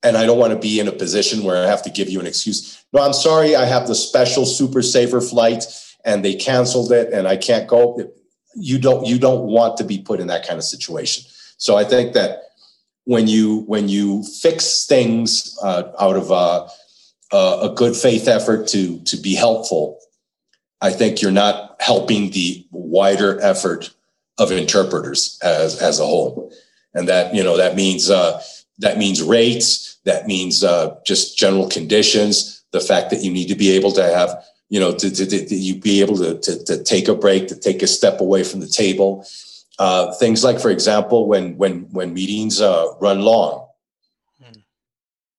[0.01, 2.19] And I don't want to be in a position where I have to give you
[2.19, 2.83] an excuse.
[2.91, 5.65] No, I'm sorry, I have the special super saver flight
[6.03, 8.11] and they canceled it and I can't go.
[8.55, 11.23] You don't you don't want to be put in that kind of situation.
[11.57, 12.43] So I think that
[13.05, 16.67] when you when you fix things uh, out of a,
[17.35, 19.99] a good faith effort to to be helpful,
[20.81, 23.93] I think you're not helping the wider effort
[24.37, 26.51] of interpreters as as a whole,
[26.93, 28.41] and that you know that means uh,
[28.79, 33.55] that means rates, that means uh, just general conditions, the fact that you need to
[33.55, 36.83] be able to have you know to, to, to you be able to, to, to
[36.83, 39.25] take a break, to take a step away from the table.
[39.79, 43.67] Uh, things like, for example, when when when meetings uh, run long,
[44.41, 44.59] hmm.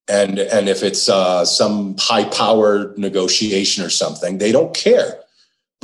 [0.09, 5.21] and and if it's uh, some high powered negotiation or something, they don't care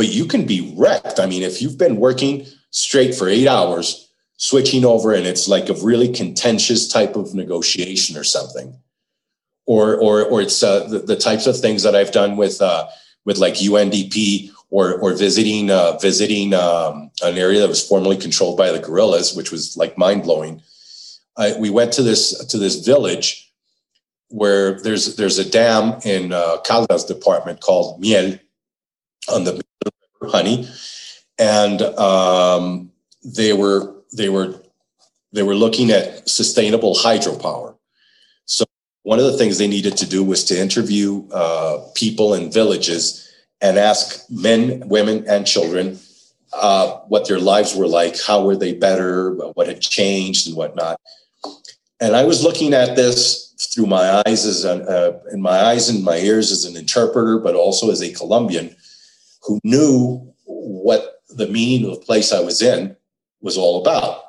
[0.01, 1.21] but you can be wrecked.
[1.21, 5.69] I mean, if you've been working straight for eight hours, switching over and it's like
[5.69, 8.75] a really contentious type of negotiation or something,
[9.67, 12.87] or or or it's uh, the, the, types of things that I've done with uh,
[13.27, 18.57] with like UNDP or or visiting uh, visiting um, an area that was formerly controlled
[18.57, 20.63] by the guerrillas, which was like mind blowing.
[21.59, 23.51] we went to this to this village
[24.31, 28.39] where there's there's a dam in uh, Caldas department called Miel
[29.29, 29.61] on the
[30.23, 30.69] honey,
[31.39, 32.91] and um,
[33.25, 34.55] they were they were
[35.33, 37.77] they were looking at sustainable hydropower.
[38.47, 38.65] So
[39.03, 43.30] one of the things they needed to do was to interview uh, people in villages
[43.61, 45.99] and ask men, women, and children
[46.53, 51.01] uh, what their lives were like, how were they better, what had changed, and whatnot.
[52.01, 55.89] And I was looking at this through my eyes as an, uh, in my eyes
[55.89, 58.75] and my ears as an interpreter, but also as a Colombian
[59.43, 62.97] who knew what the meaning of the place I was in
[63.41, 64.25] was all about.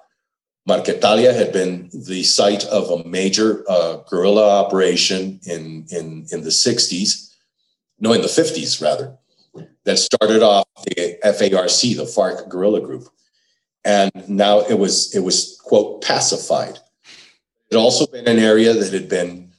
[0.70, 6.50] Marquetalia had been the site of a major uh, guerrilla operation in, in, in the
[6.50, 7.34] 60s,
[8.00, 9.18] no, in the 50s rather,
[9.84, 13.08] that started off the FARC, the FARC guerrilla group.
[13.84, 16.78] And now it was, it was, quote, pacified.
[17.70, 19.52] It had also been an area that had been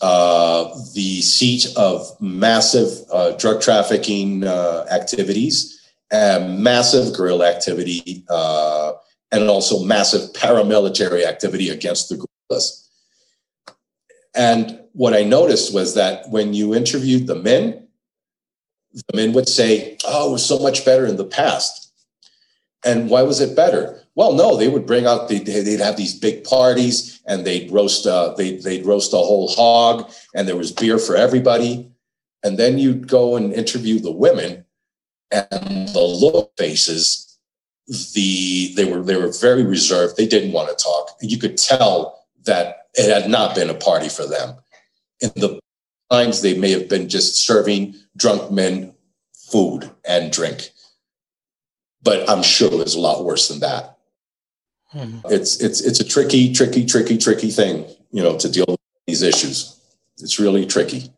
[0.00, 5.80] uh, the seat of massive uh, drug trafficking uh, activities,
[6.10, 8.92] and massive guerrilla activity, uh,
[9.32, 12.88] and also massive paramilitary activity against the guerrillas.
[14.34, 17.83] And what I noticed was that when you interviewed the men,
[19.14, 21.84] men would say, "Oh, it was so much better in the past."
[22.84, 24.02] And why was it better?
[24.14, 28.06] Well, no, they would bring out, they'd, they'd have these big parties and they'd roast,
[28.06, 31.90] uh, they'd, they'd roast a whole hog and there was beer for everybody.
[32.44, 34.66] And then you'd go and interview the women
[35.32, 37.38] and the look faces,
[38.14, 40.16] the, they were, they were very reserved.
[40.16, 41.16] They didn't want to talk.
[41.20, 44.56] You could tell that it had not been a party for them.
[45.20, 45.58] In the
[46.10, 48.94] times they may have been just serving drunk men
[49.32, 50.70] food and drink.
[52.02, 53.98] But I'm sure it was a lot worse than that.
[54.94, 55.20] Mm-hmm.
[55.30, 59.22] It's it's it's a tricky, tricky, tricky, tricky thing, you know, to deal with these
[59.22, 59.80] issues.
[60.18, 61.10] It's really tricky.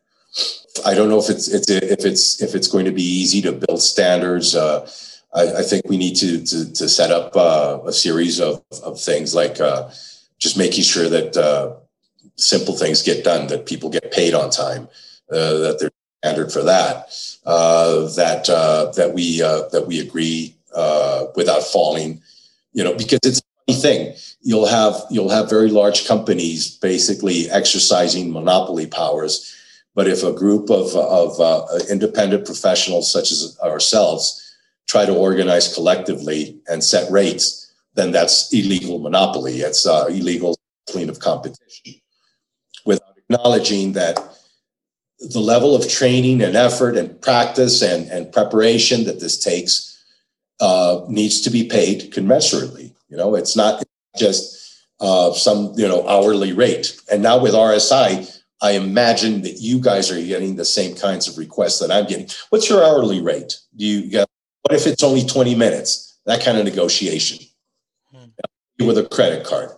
[0.84, 3.52] I don't know if it's it's if it's if it's going to be easy to
[3.52, 4.54] build standards.
[4.54, 4.88] Uh,
[5.34, 9.00] I, I, think we need to to, to set up uh, a series of of
[9.00, 9.90] things like uh,
[10.38, 11.74] just making sure that uh,
[12.36, 14.88] simple things get done, that people get paid on time,
[15.30, 17.14] uh, that there's a standard for that,
[17.46, 18.46] uh, that
[18.96, 20.54] that we that we agree
[21.36, 22.20] without falling,
[22.72, 23.40] you know, because it's
[23.74, 24.14] thing.
[24.42, 29.54] You'll have you'll have very large companies basically exercising monopoly powers,
[29.94, 34.42] but if a group of of uh, independent professionals such as ourselves
[34.86, 39.60] try to organize collectively and set rates, then that's illegal monopoly.
[39.60, 40.56] It's uh, illegal
[40.88, 42.00] clean of competition.
[43.28, 44.18] Acknowledging that
[45.18, 49.92] the level of training and effort and practice and, and preparation that this takes
[50.60, 52.92] uh, needs to be paid commensurately.
[53.08, 53.82] You know, it's not
[54.16, 54.56] just
[55.00, 56.98] uh, some you know hourly rate.
[57.10, 61.38] And now with RSI, I imagine that you guys are getting the same kinds of
[61.38, 62.28] requests that I'm getting.
[62.50, 63.58] What's your hourly rate?
[63.76, 64.28] Do you get?
[64.62, 66.18] What if it's only 20 minutes?
[66.26, 67.46] That kind of negotiation
[68.12, 68.84] hmm.
[68.84, 69.70] with a credit card,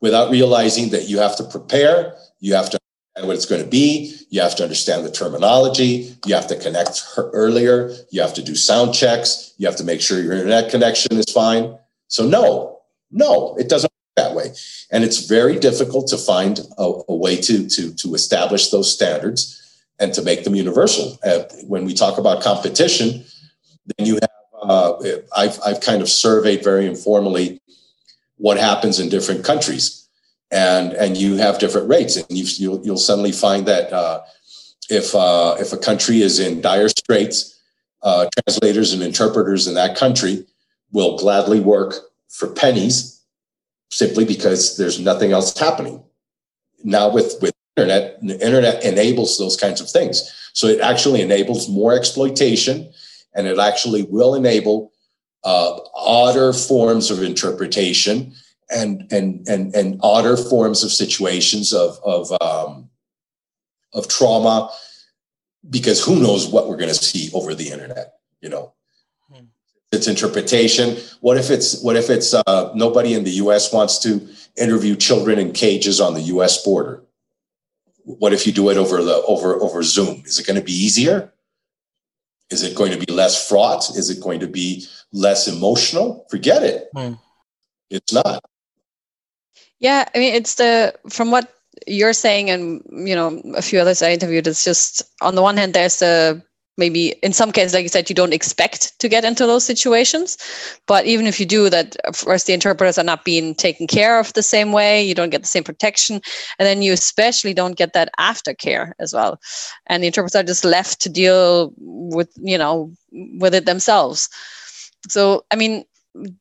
[0.00, 3.68] without realizing that you have to prepare, you have to understand what it's going to
[3.68, 4.14] be.
[4.30, 6.14] You have to understand the terminology.
[6.26, 7.94] You have to connect earlier.
[8.10, 9.54] You have to do sound checks.
[9.58, 11.78] You have to make sure your internet connection is fine.
[12.08, 12.80] So no,
[13.10, 14.52] no, it doesn't work that way.
[14.90, 19.62] And it's very difficult to find a, a way to, to, to establish those standards
[19.98, 21.18] and to make them universal.
[21.24, 23.24] Uh, when we talk about competition,
[23.96, 24.30] then you have,
[24.62, 24.92] uh,
[25.36, 27.60] I've, I've kind of surveyed very informally
[28.36, 30.05] what happens in different countries.
[30.50, 34.22] And, and you have different rates and you, you'll, you'll suddenly find that uh,
[34.88, 37.60] if, uh, if a country is in dire straits,
[38.02, 40.46] uh, translators and interpreters in that country
[40.92, 41.94] will gladly work
[42.28, 43.22] for pennies
[43.90, 46.02] simply because there's nothing else happening.
[46.84, 50.32] Now with, with internet, the internet enables those kinds of things.
[50.52, 52.92] So it actually enables more exploitation
[53.34, 54.92] and it actually will enable
[55.44, 58.34] uh, odder forms of interpretation
[58.70, 62.90] and and and and odder forms of situations of of um,
[63.92, 64.70] of trauma
[65.70, 68.72] because who knows what we're going to see over the internet you know
[69.92, 70.96] its interpretation.
[71.20, 73.72] What if it's what if it's uh, nobody in the U.S.
[73.72, 76.62] wants to interview children in cages on the U.S.
[76.64, 77.02] border?
[78.04, 80.22] What if you do it over the over over Zoom?
[80.24, 81.32] Is it going to be easier?
[82.50, 83.90] Is it going to be less fraught?
[83.96, 86.26] Is it going to be less emotional?
[86.30, 86.88] Forget it.
[86.94, 87.18] Mm.
[87.90, 88.44] It's not.
[89.80, 91.52] Yeah, I mean, it's the from what
[91.86, 94.46] you're saying, and you know, a few others I interviewed.
[94.46, 96.42] It's just on the one hand, there's the
[96.78, 100.36] maybe in some cases like you said you don't expect to get into those situations.
[100.86, 104.32] But even if you do that first the interpreters are not being taken care of
[104.34, 106.20] the same way you don't get the same protection.
[106.58, 109.40] And then you especially don't get that aftercare as well.
[109.86, 112.92] And the interpreters are just left to deal with you know
[113.38, 114.28] with it themselves.
[115.08, 115.84] So i mean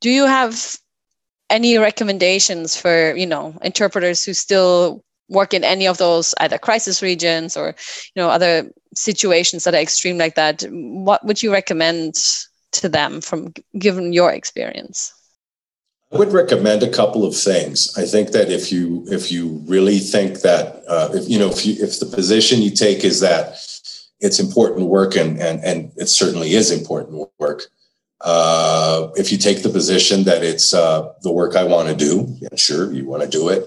[0.02, 0.78] do you have
[1.50, 7.02] any recommendations for you know interpreters who still work in any of those either crisis
[7.02, 7.76] regions or
[8.16, 12.16] you know other situations that are extreme like that what would you recommend
[12.76, 15.14] to them from given your experience?
[16.12, 17.98] I would recommend a couple of things.
[17.98, 21.66] I think that if you if you really think that uh, if you know if
[21.66, 23.58] you if the position you take is that
[24.20, 27.64] it's important work and and and it certainly is important work
[28.26, 32.28] uh, if you take the position that it's uh, the work i want to do
[32.40, 33.66] yeah, sure you want to do it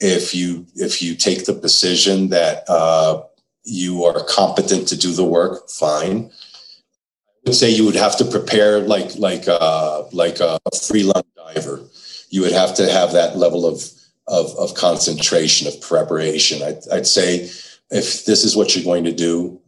[0.00, 3.22] if you if you take the position that uh,
[3.64, 6.30] you are competent to do the work, fine.
[6.30, 11.82] I would say you would have to prepare like like uh, like a freelance diver.
[12.30, 13.82] You would have to have that level of
[14.26, 16.62] of, of concentration of preparation.
[16.62, 17.48] I'd, I'd, say
[17.90, 19.60] if this is what you're going to do,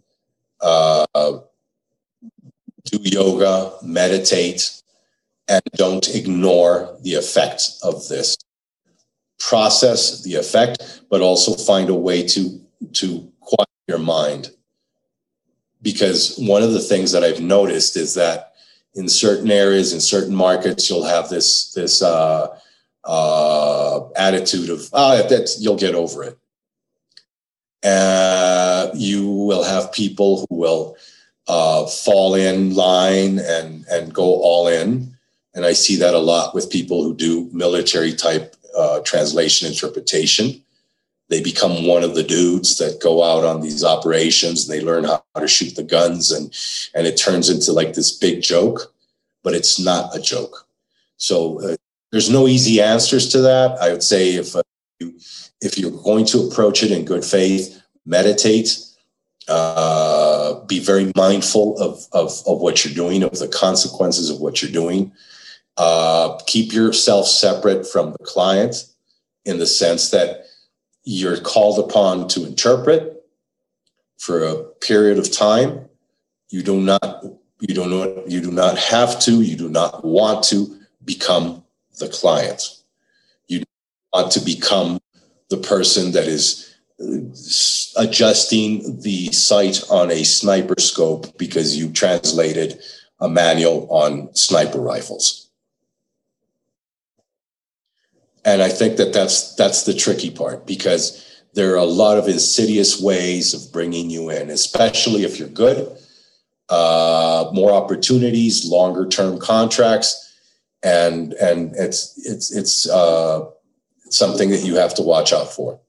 [0.60, 1.06] uh,
[2.90, 4.82] do yoga, meditate,
[5.48, 8.36] and don't ignore the effects of this
[9.38, 12.60] process the effect, but also find a way to
[12.92, 14.50] to quiet your mind.
[15.80, 18.52] Because one of the things that I've noticed is that
[18.94, 22.58] in certain areas, in certain markets, you'll have this this uh,
[23.04, 26.38] uh, attitude of oh, that's you'll get over it.
[27.84, 30.96] Uh, you will have people who will
[31.48, 35.16] uh, fall in line and and go all in,
[35.54, 40.62] and I see that a lot with people who do military type uh, translation interpretation.
[41.30, 45.04] They become one of the dudes that go out on these operations and they learn
[45.04, 46.52] how, to shoot the guns and
[46.94, 48.92] and it turns into like this big joke,
[49.42, 50.66] but it's not a joke.
[51.16, 51.76] So uh,
[52.10, 53.78] there's no easy answers to that.
[53.80, 54.62] I would say if uh,
[55.00, 55.14] you,
[55.60, 58.78] if you're going to approach it in good faith, meditate,
[59.48, 60.27] uh,
[60.66, 64.70] be very mindful of, of, of what you're doing, of the consequences of what you're
[64.70, 65.12] doing.
[65.76, 68.86] Uh, keep yourself separate from the client
[69.44, 70.44] in the sense that
[71.04, 73.24] you're called upon to interpret
[74.18, 75.88] for a period of time.
[76.50, 77.24] You do not
[77.60, 81.64] you do not you do not have to, you do not want to become
[81.98, 82.62] the client.
[83.46, 83.62] You
[84.12, 85.00] want to become
[85.48, 86.67] the person that is
[87.96, 92.80] adjusting the sight on a sniper scope because you translated
[93.20, 95.50] a manual on sniper rifles.
[98.44, 102.28] And I think that that's that's the tricky part because there are a lot of
[102.28, 105.96] insidious ways of bringing you in, especially if you're good.
[106.68, 110.28] Uh, more opportunities, longer term contracts
[110.82, 113.44] and and it's it's it's uh,
[114.10, 115.80] something that you have to watch out for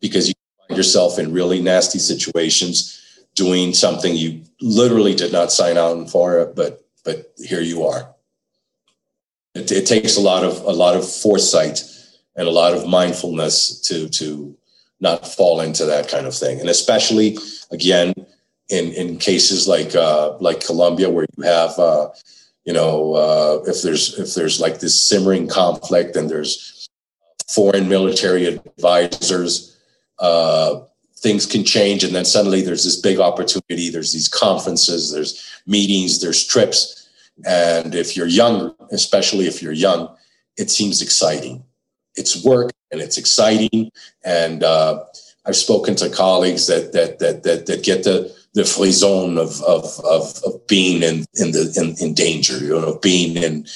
[0.00, 0.34] because you
[0.70, 3.00] yourself in really nasty situations
[3.34, 8.14] doing something you literally did not sign on for but but here you are.
[9.54, 11.82] It, it takes a lot of a lot of foresight
[12.36, 14.56] and a lot of mindfulness to to
[15.00, 16.60] not fall into that kind of thing.
[16.60, 17.38] And especially
[17.70, 18.12] again
[18.68, 22.08] in in cases like uh, like Colombia where you have uh,
[22.68, 26.86] you know, uh, if there's if there's like this simmering conflict and there's
[27.48, 29.77] foreign military advisors,
[30.20, 30.80] uh,
[31.16, 33.90] things can change, and then suddenly there's this big opportunity.
[33.90, 37.08] There's these conferences, there's meetings, there's trips,
[37.46, 40.14] and if you're young, especially if you're young,
[40.56, 41.64] it seems exciting.
[42.16, 43.90] It's work and it's exciting,
[44.24, 45.04] and uh,
[45.44, 50.00] I've spoken to colleagues that that that that, that get the the frisson of, of,
[50.04, 53.66] of, of being in, in the in, in danger, you know, being in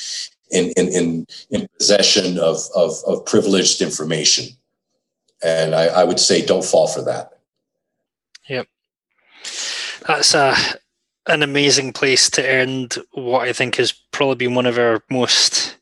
[0.50, 4.46] in in in, possession of, of of privileged information.
[5.42, 7.38] And I, I would say don't fall for that.
[8.48, 8.66] Yep.
[10.06, 10.54] That's a
[11.28, 15.76] an amazing place to end what I think has probably been one of our most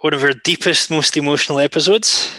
[0.00, 2.32] one of our deepest, most emotional episodes.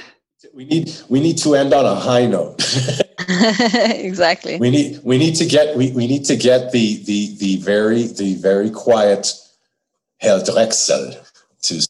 [0.54, 2.58] We need we need to end on a high note.
[3.30, 4.58] exactly.
[4.58, 8.04] We need we need to get we, we need to get the the the very
[8.04, 9.34] the very quiet
[10.20, 11.18] Herr Drechsel
[11.64, 11.88] to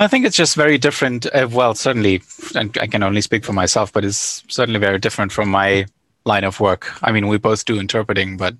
[0.00, 1.26] I think it's just very different.
[1.26, 2.22] Uh, well, certainly,
[2.54, 5.84] and I can only speak for myself, but it's certainly very different from my
[6.24, 6.90] line of work.
[7.02, 8.54] I mean, we both do interpreting, but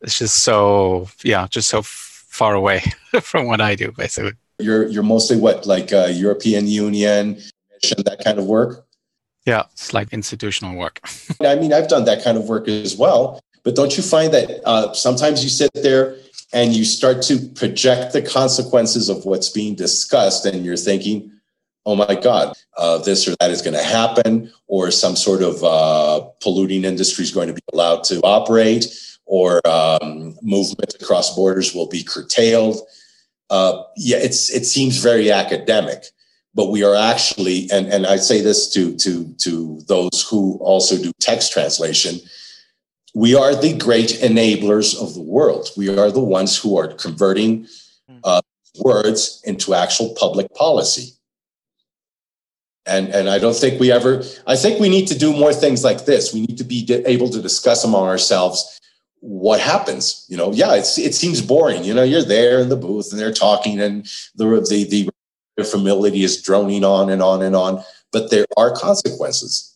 [0.00, 2.82] it's just so yeah, just so f- far away
[3.20, 4.32] from what I do, basically.
[4.58, 7.38] You're you're mostly what like uh, European Union,
[7.82, 8.86] that kind of work.
[9.44, 11.00] Yeah, it's like institutional work.
[11.42, 13.40] I mean, I've done that kind of work as well.
[13.62, 16.16] But don't you find that uh, sometimes you sit there
[16.52, 21.32] and you start to project the consequences of what's being discussed, and you're thinking,
[21.84, 25.62] oh my God, uh, this or that is going to happen, or some sort of
[25.62, 28.86] uh, polluting industry is going to be allowed to operate,
[29.24, 32.80] or um, movement across borders will be curtailed.
[33.50, 36.06] Uh, yeah, it's it seems very academic
[36.56, 40.96] but we are actually, and, and I say this to, to, to those who also
[40.96, 42.18] do text translation,
[43.16, 45.70] we are the great enablers of the world.
[45.74, 47.66] We are the ones who are converting
[48.06, 48.18] hmm.
[48.22, 48.42] uh,
[48.78, 51.14] words into actual public policy.
[52.84, 55.82] And, and I don't think we ever, I think we need to do more things
[55.82, 56.34] like this.
[56.34, 58.78] We need to be able to discuss among ourselves
[59.20, 60.26] what happens.
[60.28, 61.84] You know, yeah, it's, it seems boring.
[61.84, 64.04] You know, you're there in the booth and they're talking and
[64.34, 65.08] the, the,
[65.56, 69.75] the familiarity is droning on and on and on, but there are consequences.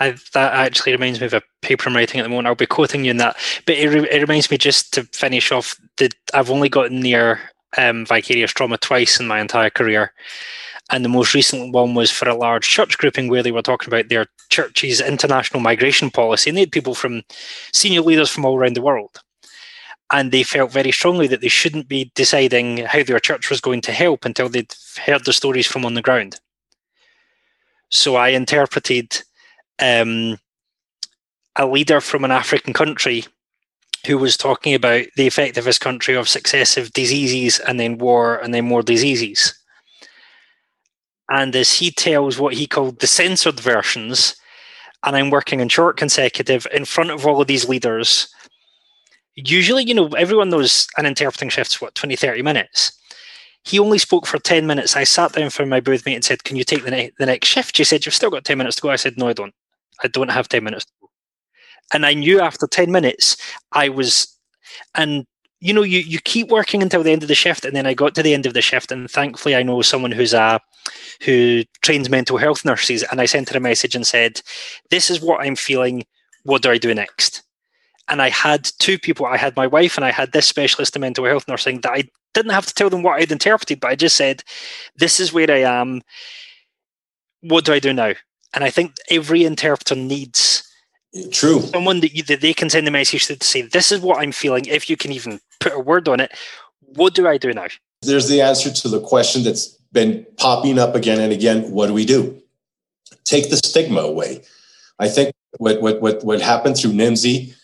[0.00, 2.48] I, that actually reminds me of a paper I'm writing at the moment.
[2.48, 3.36] I'll be quoting you in that,
[3.66, 7.40] but it, re- it reminds me just to finish off that I've only gotten near
[7.78, 10.12] um, vicarious trauma twice in my entire career,
[10.90, 13.88] and the most recent one was for a large church grouping where they were talking
[13.88, 17.22] about their church's international migration policy, and they had people from
[17.72, 19.20] senior leaders from all around the world
[20.12, 23.80] and they felt very strongly that they shouldn't be deciding how their church was going
[23.80, 24.74] to help until they'd
[25.04, 26.40] heard the stories from on the ground.
[27.90, 29.22] So I interpreted
[29.80, 30.38] um,
[31.56, 33.24] a leader from an African country
[34.06, 38.36] who was talking about the effect of his country of successive diseases and then war
[38.36, 39.54] and then more diseases.
[41.30, 44.36] And as he tells what he called the censored versions,
[45.04, 48.28] and I'm working in short consecutive in front of all of these leaders.
[49.36, 52.92] Usually, you know, everyone knows an interpreting shift's what, 20, 30 minutes.
[53.64, 54.96] He only spoke for 10 minutes.
[54.96, 57.26] I sat down for my booth mate and said, Can you take the, ne- the
[57.26, 57.76] next shift?
[57.76, 58.90] She said, You've still got 10 minutes to go.
[58.90, 59.54] I said, No, I don't.
[60.02, 60.86] I don't have 10 minutes
[61.92, 63.36] And I knew after 10 minutes,
[63.72, 64.36] I was,
[64.94, 65.26] and
[65.60, 67.64] you know, you, you keep working until the end of the shift.
[67.64, 68.92] And then I got to the end of the shift.
[68.92, 70.60] And thankfully, I know someone who's a,
[71.22, 73.02] who trains mental health nurses.
[73.10, 74.42] And I sent her a message and said,
[74.90, 76.04] This is what I'm feeling.
[76.42, 77.42] What do I do next?
[78.08, 79.24] And I had two people.
[79.24, 82.04] I had my wife and I had this specialist in mental health nursing that I
[82.34, 84.42] didn't have to tell them what I'd interpreted, but I just said,
[84.96, 86.02] This is where I am.
[87.40, 88.12] What do I do now?
[88.54, 90.62] And I think every interpreter needs
[91.30, 91.60] True.
[91.60, 94.18] Someone that, you, that they can send a message to, to say, "This is what
[94.18, 96.32] I'm feeling." If you can even put a word on it,
[96.80, 97.68] what do I do now?
[98.02, 101.70] There's the answer to the question that's been popping up again and again.
[101.70, 102.42] What do we do?
[103.24, 104.42] Take the stigma away.
[104.98, 107.54] I think what what what what happened through NIMSI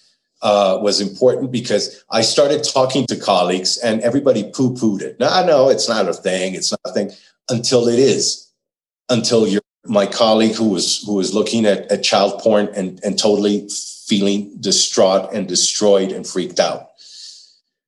[0.42, 5.18] uh, was important because I started talking to colleagues and everybody poo-pooed it.
[5.18, 6.54] No, no, it's not a thing.
[6.54, 7.10] It's not a thing
[7.48, 8.46] until it is.
[9.08, 13.18] Until you're my colleague who was who was looking at, at child porn and, and
[13.18, 13.68] totally
[14.06, 16.88] feeling distraught and destroyed and freaked out.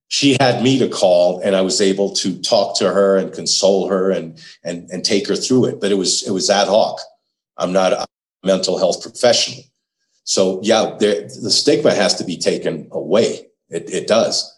[0.09, 3.88] She had me to call and I was able to talk to her and console
[3.88, 5.80] her and and and take her through it.
[5.80, 7.01] But it was it was ad hoc.
[7.59, 8.07] I'm not a
[8.45, 9.64] mental health professional.
[10.24, 13.49] So yeah, there, the stigma has to be taken away.
[13.68, 14.49] It, it does.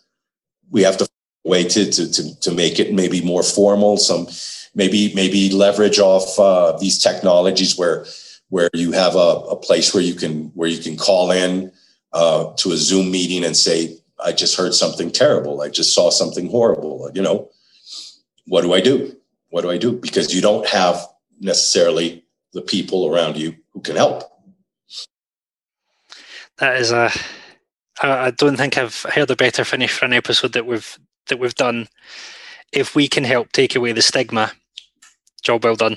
[0.71, 1.09] We have to
[1.45, 3.97] way to, to to to make it maybe more formal.
[3.97, 4.27] Some
[4.75, 8.05] maybe maybe leverage off uh, these technologies where
[8.51, 11.73] where you have a, a, place where you can where you can call in
[12.13, 15.63] uh, to a Zoom meeting and say, "I just heard something terrible.
[15.63, 17.51] I just saw something horrible." You know,
[18.47, 19.17] what do I do?
[19.51, 19.93] What do I do?
[19.93, 21.07] Because you don't have
[21.41, 24.23] necessarily the people around you who can help.
[26.59, 27.11] That is a.
[28.03, 30.99] I don't think I've heard a better finish for an episode that we've
[31.29, 31.89] that we've done.
[32.73, 34.53] If we can help take away the stigma
[35.45, 35.97] job well done.